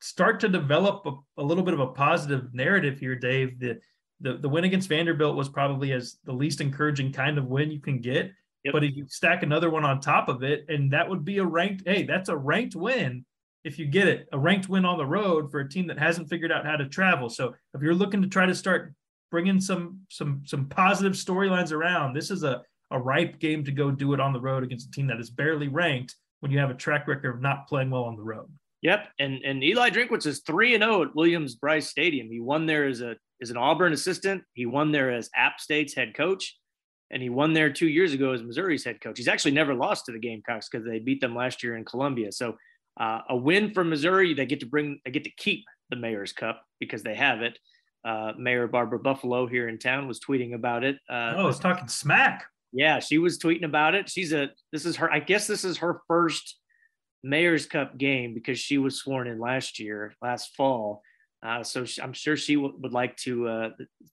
start 0.00 0.40
to 0.40 0.48
develop 0.48 1.06
a, 1.06 1.40
a, 1.40 1.44
little 1.44 1.62
bit 1.62 1.74
of 1.74 1.80
a 1.80 1.88
positive 1.88 2.52
narrative 2.54 2.98
here, 2.98 3.14
Dave. 3.14 3.58
The, 3.60 3.78
the 4.20 4.34
the 4.34 4.48
win 4.48 4.64
against 4.64 4.88
Vanderbilt 4.88 5.36
was 5.36 5.48
probably 5.48 5.92
as 5.92 6.18
the 6.24 6.32
least 6.32 6.60
encouraging 6.60 7.12
kind 7.12 7.38
of 7.38 7.46
win 7.46 7.70
you 7.70 7.80
can 7.80 8.00
get. 8.00 8.32
Yep. 8.64 8.72
But 8.72 8.84
if 8.84 8.94
you 8.94 9.06
stack 9.08 9.42
another 9.42 9.70
one 9.70 9.84
on 9.84 10.00
top 10.00 10.28
of 10.28 10.42
it, 10.42 10.66
and 10.68 10.92
that 10.92 11.08
would 11.08 11.24
be 11.24 11.38
a 11.38 11.44
ranked, 11.44 11.82
hey, 11.86 12.02
that's 12.02 12.28
a 12.28 12.36
ranked 12.36 12.76
win 12.76 13.24
if 13.64 13.78
you 13.78 13.86
get 13.86 14.08
it, 14.08 14.28
a 14.32 14.38
ranked 14.38 14.68
win 14.68 14.84
on 14.84 14.98
the 14.98 15.06
road 15.06 15.50
for 15.50 15.60
a 15.60 15.68
team 15.68 15.86
that 15.86 15.98
hasn't 15.98 16.28
figured 16.28 16.52
out 16.52 16.64
how 16.64 16.76
to 16.76 16.88
travel. 16.88 17.28
So 17.28 17.54
if 17.74 17.82
you're 17.82 17.94
looking 17.94 18.22
to 18.22 18.28
try 18.28 18.46
to 18.46 18.54
start 18.54 18.94
bringing 19.30 19.60
some 19.60 20.00
some 20.08 20.42
some 20.46 20.66
positive 20.66 21.12
storylines 21.12 21.72
around, 21.72 22.14
this 22.14 22.30
is 22.30 22.42
a 22.42 22.62
a 22.90 22.98
ripe 22.98 23.38
game 23.38 23.64
to 23.64 23.72
go 23.72 23.90
do 23.90 24.14
it 24.14 24.20
on 24.20 24.32
the 24.32 24.40
road 24.40 24.64
against 24.64 24.88
a 24.88 24.90
team 24.90 25.06
that 25.06 25.20
is 25.20 25.30
barely 25.30 25.68
ranked 25.68 26.16
when 26.40 26.50
you 26.50 26.58
have 26.58 26.70
a 26.70 26.74
track 26.74 27.06
record 27.06 27.34
of 27.36 27.40
not 27.40 27.68
playing 27.68 27.90
well 27.90 28.04
on 28.04 28.16
the 28.16 28.22
road. 28.22 28.50
Yep, 28.82 29.08
and 29.18 29.40
and 29.44 29.62
Eli 29.62 29.90
Drinkwitz 29.90 30.26
is 30.26 30.40
three 30.40 30.74
and 30.74 30.82
zero 30.82 31.00
oh 31.00 31.02
at 31.02 31.14
Williams-Brice 31.14 31.88
Stadium. 31.88 32.28
He 32.30 32.40
won 32.40 32.66
there 32.66 32.86
as 32.86 33.02
a 33.02 33.16
as 33.42 33.50
an 33.50 33.56
Auburn 33.56 33.92
assistant. 33.92 34.42
He 34.54 34.66
won 34.66 34.90
there 34.90 35.10
as 35.10 35.28
App 35.36 35.60
State's 35.60 35.94
head 35.94 36.14
coach, 36.14 36.56
and 37.10 37.22
he 37.22 37.28
won 37.28 37.52
there 37.52 37.70
two 37.70 37.88
years 37.88 38.14
ago 38.14 38.32
as 38.32 38.42
Missouri's 38.42 38.84
head 38.84 39.00
coach. 39.00 39.18
He's 39.18 39.28
actually 39.28 39.50
never 39.50 39.74
lost 39.74 40.06
to 40.06 40.12
the 40.12 40.18
Gamecocks 40.18 40.68
because 40.70 40.86
they 40.86 40.98
beat 40.98 41.20
them 41.20 41.36
last 41.36 41.62
year 41.62 41.76
in 41.76 41.84
Columbia. 41.84 42.32
So 42.32 42.56
uh, 42.98 43.20
a 43.28 43.36
win 43.36 43.74
for 43.74 43.84
Missouri. 43.84 44.32
They 44.32 44.46
get 44.46 44.60
to 44.60 44.66
bring 44.66 45.00
they 45.04 45.10
get 45.10 45.24
to 45.24 45.32
keep 45.36 45.64
the 45.90 45.96
Mayor's 45.96 46.32
Cup 46.32 46.62
because 46.78 47.02
they 47.02 47.14
have 47.14 47.42
it. 47.42 47.58
Uh, 48.02 48.32
Mayor 48.38 48.66
Barbara 48.66 48.98
Buffaloe 48.98 49.46
here 49.46 49.68
in 49.68 49.78
town 49.78 50.08
was 50.08 50.20
tweeting 50.20 50.54
about 50.54 50.84
it. 50.84 50.96
Uh, 51.08 51.34
oh, 51.36 51.42
I 51.42 51.44
was 51.44 51.58
talking 51.58 51.86
smack. 51.86 52.46
Yeah, 52.72 53.00
she 53.00 53.18
was 53.18 53.38
tweeting 53.38 53.64
about 53.64 53.94
it. 53.94 54.08
She's 54.08 54.32
a 54.32 54.50
this 54.72 54.86
is 54.86 54.96
her. 54.96 55.12
I 55.12 55.20
guess 55.20 55.46
this 55.46 55.64
is 55.64 55.78
her 55.78 56.00
first 56.06 56.56
Mayor's 57.22 57.66
Cup 57.66 57.98
game 57.98 58.34
because 58.34 58.58
she 58.58 58.78
was 58.78 58.98
sworn 58.98 59.26
in 59.26 59.40
last 59.40 59.78
year, 59.78 60.14
last 60.22 60.54
fall. 60.56 61.02
Uh, 61.42 61.62
so 61.62 61.86
I'm 62.02 62.12
sure 62.12 62.36
she 62.36 62.54
w- 62.54 62.74
would 62.80 62.92
like 62.92 63.16
to 63.18 63.48
uh, 63.48 63.70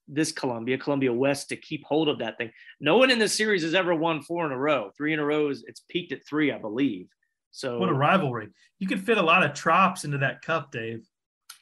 this 0.07 0.31
Columbia, 0.31 0.77
Columbia 0.77 1.11
West, 1.11 1.49
to 1.49 1.57
keep 1.57 1.83
hold 1.83 2.07
of 2.07 2.19
that 2.19 2.37
thing. 2.37 2.51
No 2.79 2.97
one 2.97 3.11
in 3.11 3.19
this 3.19 3.35
series 3.35 3.63
has 3.63 3.73
ever 3.73 3.93
won 3.93 4.21
four 4.21 4.45
in 4.45 4.53
a 4.53 4.57
row. 4.57 4.91
Three 4.95 5.13
in 5.13 5.19
a 5.19 5.25
row 5.25 5.49
is 5.49 5.63
it's 5.67 5.83
peaked 5.89 6.13
at 6.13 6.25
three, 6.25 6.51
I 6.53 6.57
believe. 6.57 7.09
So 7.51 7.79
what 7.79 7.89
a 7.89 7.93
rivalry! 7.93 8.49
You 8.79 8.87
could 8.87 9.05
fit 9.05 9.17
a 9.17 9.21
lot 9.21 9.43
of 9.43 9.51
trops 9.51 10.05
into 10.05 10.19
that 10.19 10.41
cup, 10.41 10.71
Dave. 10.71 11.05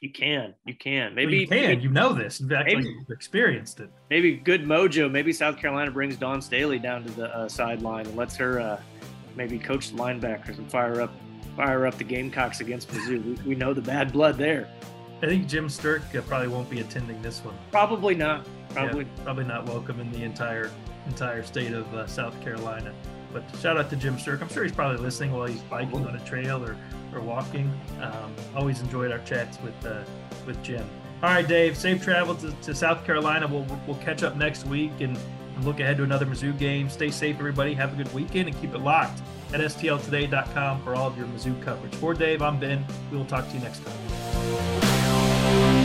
You 0.00 0.10
can, 0.10 0.54
you 0.64 0.74
can. 0.74 1.14
Maybe 1.14 1.32
well, 1.32 1.40
you 1.40 1.46
can. 1.46 1.68
Maybe, 1.68 1.82
you 1.82 1.88
know 1.90 2.12
this. 2.12 2.40
You've 2.40 2.52
actually 2.52 2.76
maybe, 2.76 3.06
experienced 3.10 3.80
it. 3.80 3.90
Maybe 4.10 4.36
good 4.36 4.64
mojo. 4.64 5.10
Maybe 5.10 5.32
South 5.32 5.56
Carolina 5.56 5.90
brings 5.90 6.16
Dawn 6.16 6.42
Staley 6.42 6.78
down 6.78 7.04
to 7.04 7.10
the 7.12 7.34
uh, 7.34 7.48
sideline 7.48 8.06
and 8.06 8.16
lets 8.16 8.36
her 8.36 8.60
uh, 8.60 8.80
maybe 9.36 9.58
coach 9.58 9.90
the 9.90 9.96
linebackers 9.96 10.58
and 10.58 10.70
fire 10.70 11.00
up 11.00 11.12
fire 11.56 11.86
up 11.86 11.96
the 11.96 12.04
Gamecocks 12.04 12.60
against 12.60 12.88
Mizzou. 12.90 13.24
We, 13.24 13.50
we 13.50 13.54
know 13.54 13.72
the 13.72 13.80
bad 13.80 14.12
blood 14.12 14.36
there. 14.36 14.68
I 15.22 15.26
think 15.26 15.48
Jim 15.48 15.68
Sterk 15.68 16.14
uh, 16.14 16.20
probably 16.22 16.48
won't 16.48 16.68
be 16.68 16.80
attending 16.80 17.20
this 17.22 17.40
one. 17.40 17.54
Probably 17.70 18.14
not. 18.14 18.46
Probably 18.70 19.04
yeah, 19.04 19.24
probably 19.24 19.44
not 19.44 19.64
welcome 19.66 19.98
in 20.00 20.12
the 20.12 20.22
entire 20.22 20.70
entire 21.06 21.42
state 21.42 21.72
of 21.72 21.92
uh, 21.94 22.06
South 22.06 22.38
Carolina. 22.42 22.92
But 23.32 23.44
shout 23.60 23.78
out 23.78 23.88
to 23.90 23.96
Jim 23.96 24.16
Sterk. 24.16 24.42
I'm 24.42 24.48
sure 24.48 24.62
he's 24.62 24.72
probably 24.72 24.98
listening 24.98 25.32
while 25.32 25.46
he's 25.46 25.62
biking 25.62 26.06
on 26.06 26.14
a 26.14 26.24
trail 26.24 26.62
or, 26.62 26.76
walking. 27.20 27.72
Um, 28.00 28.34
always 28.54 28.80
enjoyed 28.80 29.10
our 29.12 29.18
chats 29.20 29.58
with 29.60 29.86
uh, 29.86 30.02
with 30.46 30.62
Jim. 30.62 30.88
All 31.22 31.30
right, 31.30 31.46
Dave. 31.46 31.76
Safe 31.76 32.02
travel 32.02 32.34
to, 32.36 32.52
to 32.52 32.74
South 32.74 33.04
Carolina. 33.04 33.46
We'll 33.46 33.66
we'll 33.86 33.96
catch 33.98 34.22
up 34.22 34.36
next 34.36 34.66
week 34.66 34.92
and, 35.00 35.16
and 35.56 35.64
look 35.64 35.80
ahead 35.80 35.96
to 35.98 36.02
another 36.02 36.26
Mizzou 36.26 36.56
game. 36.58 36.90
Stay 36.90 37.10
safe, 37.10 37.36
everybody. 37.38 37.74
Have 37.74 37.94
a 37.94 37.96
good 37.96 38.12
weekend 38.12 38.48
and 38.48 38.60
keep 38.60 38.74
it 38.74 38.80
locked 38.80 39.20
at 39.52 39.60
stltoday.com 39.60 40.82
for 40.82 40.94
all 40.94 41.06
of 41.08 41.16
your 41.16 41.26
Mizzou 41.28 41.60
coverage. 41.62 41.94
For 41.94 42.14
Dave, 42.14 42.42
I'm 42.42 42.58
Ben. 42.58 42.84
We 43.10 43.16
will 43.16 43.24
talk 43.24 43.48
to 43.48 43.54
you 43.54 43.60
next 43.60 43.82
time. 43.84 45.75